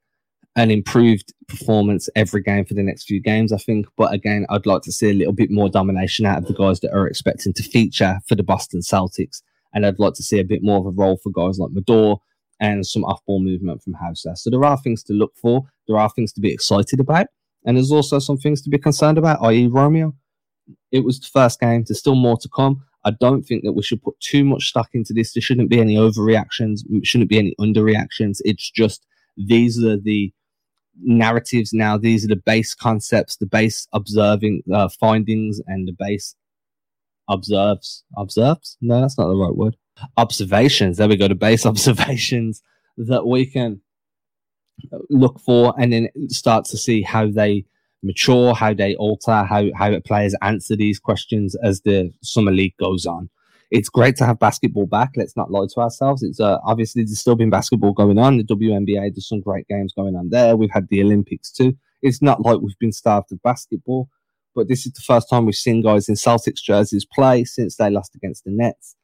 an 0.56 0.70
improved 0.70 1.32
performance 1.48 2.08
every 2.14 2.42
game 2.42 2.64
for 2.64 2.74
the 2.74 2.82
next 2.82 3.04
few 3.04 3.20
games, 3.20 3.52
I 3.52 3.56
think. 3.56 3.86
But 3.96 4.12
again, 4.12 4.46
I'd 4.50 4.66
like 4.66 4.82
to 4.82 4.92
see 4.92 5.10
a 5.10 5.14
little 5.14 5.32
bit 5.32 5.50
more 5.50 5.68
domination 5.68 6.26
out 6.26 6.38
of 6.38 6.46
the 6.46 6.54
guys 6.54 6.80
that 6.80 6.92
are 6.92 7.06
expecting 7.06 7.52
to 7.54 7.62
feature 7.62 8.18
for 8.26 8.34
the 8.34 8.42
Boston 8.42 8.80
Celtics. 8.80 9.42
And 9.72 9.86
I'd 9.86 9.98
like 9.98 10.14
to 10.14 10.22
see 10.22 10.38
a 10.38 10.44
bit 10.44 10.62
more 10.62 10.78
of 10.78 10.86
a 10.86 10.90
role 10.90 11.18
for 11.22 11.30
guys 11.30 11.58
like 11.58 11.70
Mador 11.70 12.18
and 12.60 12.86
some 12.86 13.04
off 13.04 13.24
ball 13.26 13.42
movement 13.42 13.82
from 13.82 13.94
Hauser. 13.94 14.36
So 14.36 14.50
there 14.50 14.64
are 14.64 14.76
things 14.76 15.02
to 15.04 15.14
look 15.14 15.32
for. 15.36 15.62
There 15.88 15.96
are 15.96 16.10
things 16.10 16.32
to 16.34 16.40
be 16.40 16.52
excited 16.52 17.00
about. 17.00 17.26
And 17.64 17.76
there's 17.76 17.92
also 17.92 18.18
some 18.18 18.36
things 18.36 18.60
to 18.62 18.70
be 18.70 18.78
concerned 18.78 19.18
about, 19.18 19.42
i.e., 19.42 19.66
Romeo. 19.68 20.14
It 20.90 21.04
was 21.04 21.18
the 21.18 21.28
first 21.32 21.60
game. 21.60 21.84
There's 21.86 21.98
still 21.98 22.14
more 22.14 22.36
to 22.38 22.48
come. 22.54 22.84
I 23.04 23.12
don't 23.12 23.42
think 23.42 23.64
that 23.64 23.72
we 23.72 23.82
should 23.82 24.02
put 24.02 24.20
too 24.20 24.44
much 24.44 24.68
stock 24.68 24.90
into 24.92 25.12
this. 25.12 25.32
There 25.32 25.40
shouldn't 25.40 25.70
be 25.70 25.80
any 25.80 25.96
overreactions. 25.96 26.80
Shouldn't 27.02 27.30
be 27.30 27.38
any 27.38 27.54
underreactions. 27.58 28.38
It's 28.44 28.70
just 28.70 29.06
these 29.36 29.82
are 29.82 29.96
the 29.96 30.32
narratives 31.00 31.72
now. 31.72 31.96
These 31.96 32.24
are 32.24 32.28
the 32.28 32.36
base 32.36 32.74
concepts, 32.74 33.36
the 33.36 33.46
base 33.46 33.86
observing 33.92 34.62
uh, 34.72 34.88
findings, 34.88 35.60
and 35.66 35.88
the 35.88 35.96
base 35.98 36.34
observes 37.28 38.04
observes. 38.16 38.76
No, 38.80 39.00
that's 39.00 39.18
not 39.18 39.28
the 39.28 39.36
right 39.36 39.54
word. 39.54 39.76
Observations. 40.16 40.96
There 40.96 41.08
we 41.08 41.16
go. 41.16 41.28
The 41.28 41.34
base 41.34 41.66
observations 41.72 42.62
that 42.96 43.26
we 43.26 43.46
can 43.46 43.80
look 45.10 45.40
for, 45.40 45.74
and 45.78 45.92
then 45.92 46.08
start 46.28 46.64
to 46.66 46.76
see 46.76 47.02
how 47.02 47.28
they 47.28 47.64
mature, 48.02 48.54
how 48.54 48.74
they 48.74 48.94
alter, 48.96 49.44
how 49.44 49.66
how 49.76 49.98
players 50.00 50.34
answer 50.42 50.76
these 50.76 50.98
questions 50.98 51.54
as 51.62 51.80
the 51.82 52.12
summer 52.22 52.52
league 52.52 52.76
goes 52.78 53.06
on. 53.06 53.30
It's 53.72 53.88
great 53.88 54.16
to 54.16 54.26
have 54.26 54.38
basketball 54.38 54.84
back. 54.84 55.12
Let's 55.16 55.34
not 55.34 55.50
lie 55.50 55.64
to 55.72 55.80
ourselves. 55.80 56.22
It's 56.22 56.38
uh, 56.38 56.58
obviously 56.62 57.04
there's 57.04 57.18
still 57.18 57.36
been 57.36 57.48
basketball 57.48 57.94
going 57.94 58.18
on. 58.18 58.36
The 58.36 58.44
WNBA, 58.44 59.14
there's 59.14 59.26
some 59.26 59.40
great 59.40 59.66
games 59.66 59.94
going 59.94 60.14
on 60.14 60.28
there. 60.28 60.58
We've 60.58 60.70
had 60.70 60.88
the 60.88 61.00
Olympics 61.00 61.50
too. 61.50 61.72
It's 62.02 62.20
not 62.20 62.42
like 62.42 62.60
we've 62.60 62.78
been 62.78 62.92
starved 62.92 63.32
of 63.32 63.40
basketball, 63.42 64.10
but 64.54 64.68
this 64.68 64.84
is 64.84 64.92
the 64.92 65.00
first 65.00 65.30
time 65.30 65.46
we've 65.46 65.54
seen 65.54 65.80
guys 65.80 66.06
in 66.06 66.16
Celtics 66.16 66.62
jerseys 66.62 67.06
play 67.06 67.44
since 67.44 67.76
they 67.76 67.88
lost 67.88 68.14
against 68.14 68.44
the 68.44 68.50
Nets. 68.50 68.94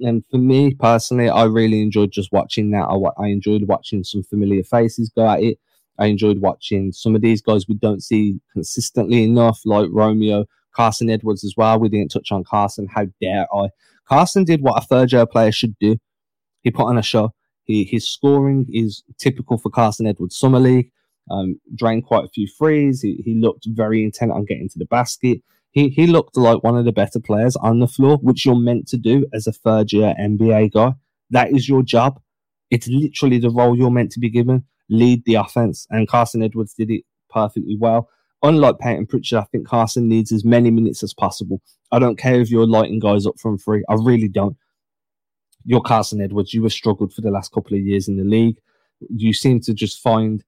And 0.00 0.22
for 0.26 0.36
me 0.36 0.74
personally, 0.74 1.30
I 1.30 1.44
really 1.44 1.80
enjoyed 1.80 2.12
just 2.12 2.30
watching 2.30 2.70
that. 2.72 2.84
I, 2.84 3.22
I 3.24 3.28
enjoyed 3.28 3.62
watching 3.62 4.04
some 4.04 4.24
familiar 4.24 4.62
faces 4.62 5.10
go 5.16 5.26
at 5.26 5.42
it. 5.42 5.58
I 5.98 6.06
enjoyed 6.06 6.40
watching 6.40 6.92
some 6.92 7.14
of 7.14 7.22
these 7.22 7.40
guys 7.40 7.66
we 7.66 7.76
don't 7.76 8.02
see 8.02 8.40
consistently 8.52 9.24
enough, 9.24 9.62
like 9.64 9.88
Romeo, 9.90 10.44
Carson 10.74 11.08
Edwards 11.08 11.44
as 11.44 11.54
well. 11.56 11.80
We 11.80 11.88
didn't 11.88 12.10
touch 12.10 12.30
on 12.30 12.44
Carson. 12.44 12.88
How 12.94 13.06
dare 13.22 13.46
I? 13.54 13.68
Carson 14.08 14.44
did 14.44 14.62
what 14.62 14.82
a 14.82 14.86
third 14.86 15.12
year 15.12 15.26
player 15.26 15.52
should 15.52 15.76
do. 15.78 15.96
He 16.62 16.70
put 16.70 16.86
on 16.86 16.98
a 16.98 17.02
show. 17.02 17.34
He, 17.64 17.84
his 17.84 18.08
scoring 18.08 18.66
is 18.68 19.02
typical 19.18 19.58
for 19.58 19.70
Carson 19.70 20.06
Edwards 20.06 20.36
Summer 20.36 20.58
League. 20.58 20.90
Um, 21.30 21.60
drained 21.74 22.06
quite 22.06 22.24
a 22.24 22.28
few 22.28 22.46
threes. 22.46 23.02
He, 23.02 23.20
he 23.22 23.34
looked 23.34 23.66
very 23.68 24.02
intent 24.02 24.32
on 24.32 24.46
getting 24.46 24.68
to 24.70 24.78
the 24.78 24.86
basket. 24.86 25.42
He, 25.72 25.90
he 25.90 26.06
looked 26.06 26.38
like 26.38 26.64
one 26.64 26.78
of 26.78 26.86
the 26.86 26.92
better 26.92 27.20
players 27.20 27.54
on 27.56 27.80
the 27.80 27.86
floor, 27.86 28.16
which 28.22 28.46
you're 28.46 28.56
meant 28.56 28.88
to 28.88 28.96
do 28.96 29.26
as 29.34 29.46
a 29.46 29.52
third 29.52 29.92
year 29.92 30.14
NBA 30.18 30.72
guy. 30.72 30.94
That 31.30 31.52
is 31.52 31.68
your 31.68 31.82
job. 31.82 32.20
It's 32.70 32.88
literally 32.88 33.38
the 33.38 33.50
role 33.50 33.76
you're 33.76 33.90
meant 33.90 34.12
to 34.12 34.20
be 34.20 34.30
given 34.30 34.64
lead 34.88 35.24
the 35.24 35.34
offense. 35.34 35.86
And 35.90 36.08
Carson 36.08 36.42
Edwards 36.42 36.74
did 36.74 36.90
it 36.90 37.04
perfectly 37.30 37.76
well. 37.78 38.08
Unlike 38.42 38.78
Payton 38.78 39.06
Pritchard, 39.06 39.40
I 39.40 39.44
think 39.44 39.66
Carson 39.66 40.08
needs 40.08 40.30
as 40.30 40.44
many 40.44 40.70
minutes 40.70 41.02
as 41.02 41.12
possible. 41.12 41.60
I 41.90 41.98
don't 41.98 42.18
care 42.18 42.40
if 42.40 42.50
you're 42.50 42.66
lighting 42.66 43.00
guys 43.00 43.26
up 43.26 43.38
from 43.38 43.58
three. 43.58 43.84
I 43.88 43.94
really 43.94 44.28
don't. 44.28 44.56
You're 45.64 45.80
Carson 45.80 46.20
Edwards. 46.20 46.54
You 46.54 46.62
have 46.62 46.72
struggled 46.72 47.12
for 47.12 47.20
the 47.20 47.30
last 47.30 47.52
couple 47.52 47.76
of 47.76 47.82
years 47.82 48.06
in 48.08 48.16
the 48.16 48.24
league. 48.24 48.58
You 49.10 49.32
seem 49.32 49.60
to 49.62 49.74
just 49.74 50.00
find 50.00 50.44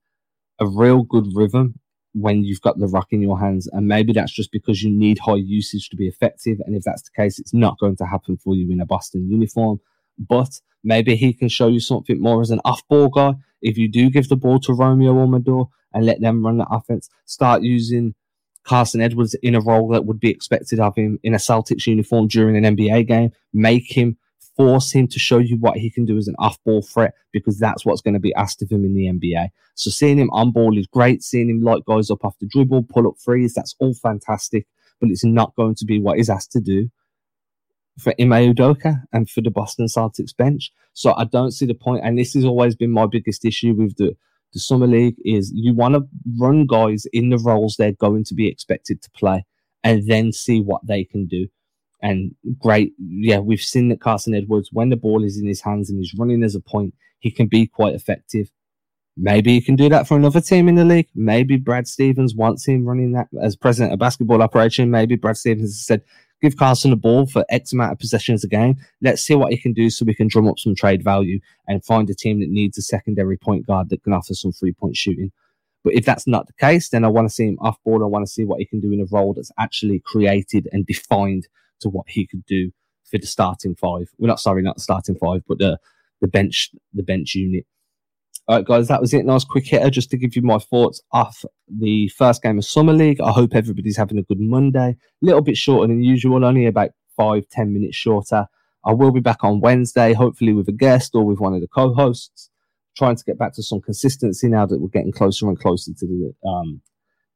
a 0.59 0.67
real 0.67 1.03
good 1.03 1.27
rhythm 1.33 1.79
when 2.13 2.43
you've 2.43 2.61
got 2.61 2.77
the 2.77 2.87
rock 2.87 3.07
in 3.11 3.21
your 3.21 3.39
hands. 3.39 3.67
And 3.67 3.87
maybe 3.87 4.13
that's 4.13 4.31
just 4.31 4.51
because 4.51 4.81
you 4.81 4.89
need 4.89 5.19
high 5.19 5.35
usage 5.35 5.89
to 5.89 5.95
be 5.95 6.07
effective. 6.07 6.59
And 6.65 6.75
if 6.75 6.83
that's 6.83 7.03
the 7.03 7.11
case, 7.11 7.39
it's 7.39 7.53
not 7.53 7.79
going 7.79 7.97
to 7.97 8.05
happen 8.05 8.37
for 8.37 8.55
you 8.55 8.71
in 8.71 8.81
a 8.81 8.85
Boston 8.85 9.29
uniform. 9.29 9.79
But 10.17 10.59
maybe 10.83 11.15
he 11.15 11.33
can 11.33 11.49
show 11.49 11.67
you 11.67 11.79
something 11.79 12.21
more 12.21 12.41
as 12.41 12.51
an 12.51 12.61
off 12.63 12.87
ball 12.87 13.09
guy. 13.09 13.33
If 13.61 13.77
you 13.77 13.89
do 13.89 14.09
give 14.09 14.29
the 14.29 14.35
ball 14.35 14.59
to 14.61 14.73
Romeo 14.73 15.13
or 15.13 15.27
Mador 15.27 15.69
and 15.93 16.05
let 16.05 16.21
them 16.21 16.45
run 16.45 16.57
the 16.57 16.67
offense, 16.69 17.09
start 17.25 17.61
using 17.63 18.15
Carson 18.63 19.01
Edwards 19.01 19.33
in 19.35 19.55
a 19.55 19.61
role 19.61 19.89
that 19.89 20.05
would 20.05 20.19
be 20.19 20.29
expected 20.29 20.79
of 20.79 20.95
him 20.95 21.19
in 21.23 21.33
a 21.33 21.37
Celtics 21.37 21.87
uniform 21.87 22.27
during 22.27 22.55
an 22.63 22.75
NBA 22.75 23.07
game. 23.07 23.31
Make 23.53 23.95
him 23.97 24.17
force 24.55 24.91
him 24.91 25.07
to 25.07 25.19
show 25.19 25.39
you 25.39 25.57
what 25.57 25.77
he 25.77 25.89
can 25.89 26.05
do 26.05 26.17
as 26.17 26.27
an 26.27 26.35
off 26.37 26.57
ball 26.63 26.81
threat 26.81 27.13
because 27.31 27.57
that's 27.57 27.85
what's 27.85 28.01
going 28.01 28.13
to 28.13 28.19
be 28.19 28.33
asked 28.35 28.61
of 28.61 28.69
him 28.69 28.85
in 28.85 28.93
the 28.93 29.05
NBA. 29.05 29.49
So 29.75 29.89
seeing 29.89 30.17
him 30.17 30.29
on 30.31 30.51
ball 30.51 30.77
is 30.77 30.87
great. 30.87 31.23
Seeing 31.23 31.49
him 31.49 31.61
light 31.61 31.85
guys 31.85 32.11
up 32.11 32.21
the 32.39 32.47
dribble, 32.47 32.83
pull 32.83 33.07
up 33.07 33.15
threes, 33.23 33.53
that's 33.53 33.75
all 33.79 33.93
fantastic. 33.93 34.67
But 34.99 35.09
it's 35.09 35.25
not 35.25 35.55
going 35.55 35.75
to 35.75 35.85
be 35.85 35.99
what 35.99 36.17
he's 36.17 36.29
asked 36.29 36.51
to 36.51 36.61
do 36.61 36.89
for 37.97 38.13
Ime 38.19 38.53
Udoka 38.53 39.01
and 39.11 39.29
for 39.29 39.41
the 39.41 39.49
Boston 39.49 39.87
Celtics 39.87 40.35
bench. 40.35 40.71
So 40.93 41.13
I 41.15 41.25
don't 41.25 41.51
see 41.51 41.65
the 41.65 41.73
point, 41.73 42.03
and 42.03 42.17
this 42.17 42.33
has 42.33 42.45
always 42.45 42.75
been 42.75 42.91
my 42.91 43.07
biggest 43.07 43.45
issue 43.45 43.73
with 43.73 43.95
the 43.97 44.15
the 44.53 44.59
summer 44.59 44.87
league 44.87 45.15
is 45.23 45.51
you 45.53 45.73
want 45.73 45.95
to 45.95 46.07
run 46.39 46.65
guys 46.65 47.05
in 47.13 47.29
the 47.29 47.37
roles 47.37 47.75
they're 47.75 47.93
going 47.93 48.23
to 48.25 48.33
be 48.33 48.47
expected 48.47 49.01
to 49.01 49.11
play, 49.11 49.45
and 49.83 50.07
then 50.07 50.31
see 50.31 50.61
what 50.61 50.85
they 50.85 51.03
can 51.03 51.27
do. 51.27 51.47
And 52.01 52.35
great, 52.57 52.93
yeah, 52.97 53.39
we've 53.39 53.61
seen 53.61 53.89
that 53.89 54.01
Carson 54.01 54.33
Edwards, 54.33 54.69
when 54.71 54.89
the 54.89 54.95
ball 54.95 55.23
is 55.23 55.37
in 55.39 55.47
his 55.47 55.61
hands 55.61 55.89
and 55.89 55.99
he's 55.99 56.15
running 56.17 56.43
as 56.43 56.55
a 56.55 56.59
point, 56.59 56.95
he 57.19 57.29
can 57.29 57.47
be 57.47 57.67
quite 57.67 57.93
effective. 57.93 58.51
Maybe 59.17 59.53
he 59.53 59.61
can 59.61 59.75
do 59.75 59.89
that 59.89 60.07
for 60.07 60.17
another 60.17 60.41
team 60.41 60.67
in 60.67 60.75
the 60.75 60.85
league. 60.85 61.09
Maybe 61.13 61.57
Brad 61.57 61.87
Stevens 61.87 62.33
wants 62.33 62.65
him 62.65 62.85
running 62.85 63.11
that 63.11 63.27
as 63.41 63.55
president 63.55 63.93
of 63.93 63.99
basketball 63.99 64.41
operation. 64.41 64.89
Maybe 64.89 65.15
Brad 65.15 65.37
Stevens 65.37 65.71
has 65.71 65.85
said, 65.85 66.01
give 66.41 66.57
Carson 66.57 66.91
the 66.91 66.97
ball 66.97 67.25
for 67.25 67.45
X 67.49 67.71
amount 67.73 67.91
of 67.91 67.99
possessions 67.99 68.43
a 68.43 68.47
game. 68.47 68.77
Let's 69.01 69.21
see 69.21 69.35
what 69.35 69.51
he 69.51 69.57
can 69.57 69.73
do 69.73 69.89
so 69.89 70.05
we 70.05 70.15
can 70.15 70.27
drum 70.27 70.47
up 70.47 70.59
some 70.59 70.75
trade 70.75 71.03
value 71.03 71.39
and 71.67 71.85
find 71.85 72.09
a 72.09 72.15
team 72.15 72.39
that 72.39 72.49
needs 72.49 72.77
a 72.77 72.81
secondary 72.81 73.37
point 73.37 73.65
guard 73.67 73.89
that 73.89 74.03
can 74.03 74.13
offer 74.13 74.33
some 74.33 74.51
three 74.51 74.73
point 74.73 74.95
shooting. 74.95 75.31
But 75.83 75.93
if 75.93 76.05
that's 76.05 76.27
not 76.27 76.47
the 76.47 76.53
case, 76.53 76.89
then 76.89 77.03
I 77.03 77.07
want 77.07 77.27
to 77.27 77.33
see 77.33 77.47
him 77.47 77.57
off 77.59 77.77
ball. 77.83 78.03
I 78.03 78.07
want 78.07 78.25
to 78.25 78.31
see 78.31 78.45
what 78.45 78.59
he 78.59 78.65
can 78.65 78.79
do 78.79 78.91
in 78.91 79.01
a 79.01 79.05
role 79.11 79.33
that's 79.33 79.51
actually 79.57 80.01
created 80.05 80.67
and 80.71 80.85
defined 80.85 81.47
to 81.79 81.89
what 81.89 82.05
he 82.07 82.27
could 82.27 82.45
do 82.45 82.71
for 83.09 83.17
the 83.17 83.27
starting 83.27 83.75
five. 83.75 84.09
We're 84.17 84.27
not 84.27 84.39
sorry, 84.39 84.61
not 84.61 84.75
the 84.75 84.81
starting 84.81 85.15
five, 85.15 85.41
but 85.47 85.57
the 85.57 85.79
the 86.21 86.27
bench 86.27 86.71
the 86.93 87.03
bench 87.03 87.35
unit. 87.35 87.65
All 88.47 88.57
right, 88.57 88.65
guys, 88.65 88.87
that 88.87 88.99
was 88.99 89.13
it. 89.13 89.23
Nice 89.23 89.43
quick 89.43 89.67
hitter 89.67 89.91
just 89.91 90.09
to 90.09 90.17
give 90.17 90.35
you 90.35 90.41
my 90.41 90.57
thoughts 90.57 90.99
off 91.11 91.45
the 91.67 92.07
first 92.09 92.41
game 92.41 92.57
of 92.57 92.65
Summer 92.65 92.91
League. 92.91 93.21
I 93.21 93.31
hope 93.31 93.53
everybody's 93.53 93.97
having 93.97 94.17
a 94.17 94.23
good 94.23 94.39
Monday. 94.39 94.97
A 95.21 95.25
little 95.25 95.41
bit 95.41 95.57
shorter 95.57 95.87
than 95.87 96.03
usual, 96.03 96.43
only 96.43 96.65
about 96.65 96.89
five, 97.15 97.47
ten 97.49 97.71
minutes 97.71 97.95
shorter. 97.95 98.47
I 98.83 98.93
will 98.93 99.11
be 99.11 99.19
back 99.19 99.43
on 99.43 99.61
Wednesday, 99.61 100.13
hopefully 100.13 100.53
with 100.53 100.67
a 100.67 100.73
guest 100.73 101.11
or 101.13 101.23
with 101.23 101.39
one 101.39 101.53
of 101.53 101.61
the 101.61 101.67
co-hosts, 101.67 102.49
trying 102.97 103.15
to 103.15 103.23
get 103.23 103.37
back 103.37 103.53
to 103.53 103.63
some 103.63 103.79
consistency 103.79 104.47
now 104.47 104.65
that 104.65 104.81
we're 104.81 104.87
getting 104.87 105.11
closer 105.11 105.47
and 105.47 105.59
closer 105.59 105.91
to 105.93 106.07
the, 106.07 106.49
um, 106.49 106.81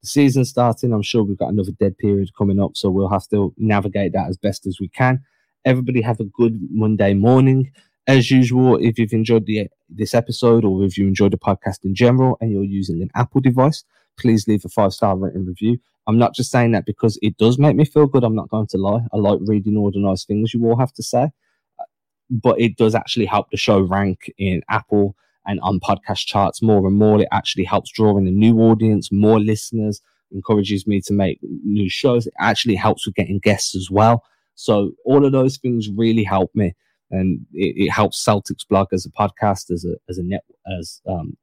the 0.01 0.07
season 0.07 0.43
starting. 0.43 0.91
I'm 0.91 1.03
sure 1.03 1.23
we've 1.23 1.37
got 1.37 1.53
another 1.53 1.71
dead 1.79 1.99
period 1.99 2.31
coming 2.35 2.59
up, 2.59 2.71
so 2.75 2.89
we'll 2.89 3.09
have 3.09 3.27
to 3.27 3.53
navigate 3.57 4.13
that 4.13 4.27
as 4.27 4.37
best 4.37 4.65
as 4.65 4.79
we 4.81 4.89
can. 4.89 5.21
Everybody 5.65 6.01
have 6.01 6.19
a 6.19 6.25
good 6.25 6.59
Monday 6.71 7.13
morning 7.13 7.71
as 8.07 8.29
usual, 8.29 8.77
if 8.77 8.99
you've 8.99 9.13
enjoyed 9.13 9.45
the, 9.45 9.67
this 9.89 10.13
episode 10.13 10.63
or 10.63 10.83
if 10.83 10.97
you 10.97 11.07
enjoyed 11.07 11.33
the 11.33 11.37
podcast 11.37 11.83
in 11.83 11.95
general 11.95 12.37
and 12.39 12.51
you're 12.51 12.63
using 12.63 13.01
an 13.01 13.09
Apple 13.15 13.41
device, 13.41 13.83
please 14.17 14.47
leave 14.47 14.63
a 14.65 14.69
five 14.69 14.93
star 14.93 15.17
written 15.17 15.45
review. 15.45 15.77
I'm 16.07 16.19
not 16.19 16.35
just 16.35 16.51
saying 16.51 16.71
that 16.73 16.85
because 16.85 17.17
it 17.21 17.37
does 17.37 17.57
make 17.57 17.75
me 17.75 17.83
feel 17.83 18.05
good. 18.05 18.23
I'm 18.23 18.35
not 18.35 18.49
going 18.49 18.67
to 18.67 18.77
lie. 18.77 19.01
I 19.11 19.17
like 19.17 19.39
reading 19.41 19.75
all 19.75 19.91
the 19.91 19.99
nice 19.99 20.23
things 20.23 20.53
you 20.53 20.63
all 20.65 20.77
have 20.77 20.93
to 20.93 21.03
say, 21.03 21.31
but 22.29 22.59
it 22.61 22.77
does 22.77 22.93
actually 22.93 23.25
help 23.25 23.49
the 23.49 23.57
show 23.57 23.81
rank 23.81 24.31
in 24.37 24.61
Apple 24.69 25.15
and 25.47 25.59
on 25.61 25.79
podcast 25.79 26.25
charts 26.25 26.61
more 26.61 26.85
and 26.85 26.97
more. 26.97 27.19
It 27.21 27.27
actually 27.31 27.63
helps 27.63 27.91
draw 27.91 28.17
in 28.17 28.27
a 28.27 28.31
new 28.31 28.59
audience, 28.59 29.11
more 29.11 29.39
listeners, 29.39 30.01
encourages 30.31 30.85
me 30.85 31.01
to 31.01 31.13
make 31.13 31.39
new 31.41 31.89
shows. 31.89 32.27
It 32.27 32.33
actually 32.39 32.75
helps 32.75 33.05
with 33.05 33.15
getting 33.15 33.39
guests 33.39 33.75
as 33.75 33.89
well. 33.89 34.23
So 34.53 34.91
all 35.05 35.25
of 35.25 35.31
those 35.31 35.57
things 35.57 35.89
really 35.89 36.23
help 36.23 36.51
me 36.53 36.75
and 37.11 37.45
it, 37.53 37.75
it, 37.85 37.89
helps 37.89 38.23
Celtics 38.23 38.67
blog 38.67 38.87
as 38.91 39.05
a 39.05 39.09
podcast, 39.09 39.71
as 39.71 39.85
a 39.85 39.95
as 40.09 40.17
a 40.17 40.23
net 40.23 40.43
as 40.79 41.01
um 41.07 41.37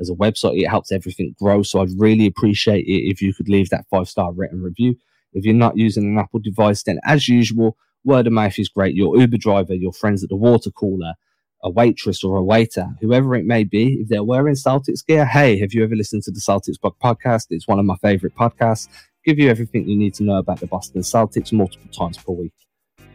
as 0.00 0.10
a 0.10 0.14
website. 0.14 0.60
It 0.60 0.68
helps 0.68 0.92
everything 0.92 1.34
grow. 1.38 1.62
So 1.62 1.80
I'd 1.80 1.90
really 1.98 2.26
appreciate 2.26 2.86
it 2.86 3.10
if 3.10 3.22
you 3.22 3.34
could 3.34 3.48
leave 3.48 3.70
that 3.70 3.86
five 3.90 4.08
star 4.08 4.32
written 4.32 4.62
review. 4.62 4.96
If 5.32 5.44
you're 5.44 5.54
not 5.54 5.76
using 5.76 6.04
an 6.04 6.18
Apple 6.18 6.40
device, 6.40 6.82
then 6.82 7.00
as 7.04 7.28
usual, 7.28 7.76
word 8.04 8.26
of 8.26 8.32
mouth 8.32 8.58
is 8.58 8.68
great. 8.68 8.94
Your 8.94 9.16
Uber 9.16 9.38
driver, 9.38 9.74
your 9.74 9.92
friends 9.92 10.22
at 10.22 10.30
the 10.30 10.36
water 10.36 10.70
cooler, 10.70 11.14
a 11.62 11.70
waitress 11.70 12.22
or 12.22 12.36
a 12.36 12.42
waiter, 12.42 12.88
whoever 13.00 13.34
it 13.34 13.44
may 13.44 13.64
be, 13.64 13.94
if 14.00 14.08
they're 14.08 14.22
wearing 14.22 14.54
Celtics 14.54 15.04
gear, 15.04 15.24
hey, 15.24 15.58
have 15.58 15.72
you 15.72 15.82
ever 15.82 15.96
listened 15.96 16.22
to 16.24 16.30
the 16.30 16.40
Celtics 16.40 16.80
Blog 16.80 16.94
podcast? 17.02 17.46
It's 17.50 17.66
one 17.66 17.78
of 17.78 17.86
my 17.86 17.96
favorite 17.96 18.36
podcasts. 18.36 18.88
Give 19.24 19.38
you 19.38 19.48
everything 19.48 19.88
you 19.88 19.96
need 19.96 20.14
to 20.14 20.22
know 20.22 20.36
about 20.36 20.60
the 20.60 20.66
Boston 20.66 21.00
Celtics 21.00 21.52
multiple 21.52 21.90
times 21.90 22.18
per 22.18 22.32
week. 22.32 22.52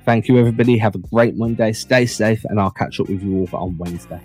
Thank 0.06 0.28
you, 0.28 0.38
everybody. 0.38 0.78
Have 0.78 0.96
a 0.96 1.00
great 1.00 1.36
Monday. 1.36 1.72
Stay 1.74 2.06
safe, 2.06 2.44
and 2.46 2.60
I'll 2.60 2.72
catch 2.72 3.00
up 3.00 3.10
with 3.10 3.22
you 3.22 3.48
all 3.52 3.60
on 3.60 3.78
Wednesday. 3.78 4.22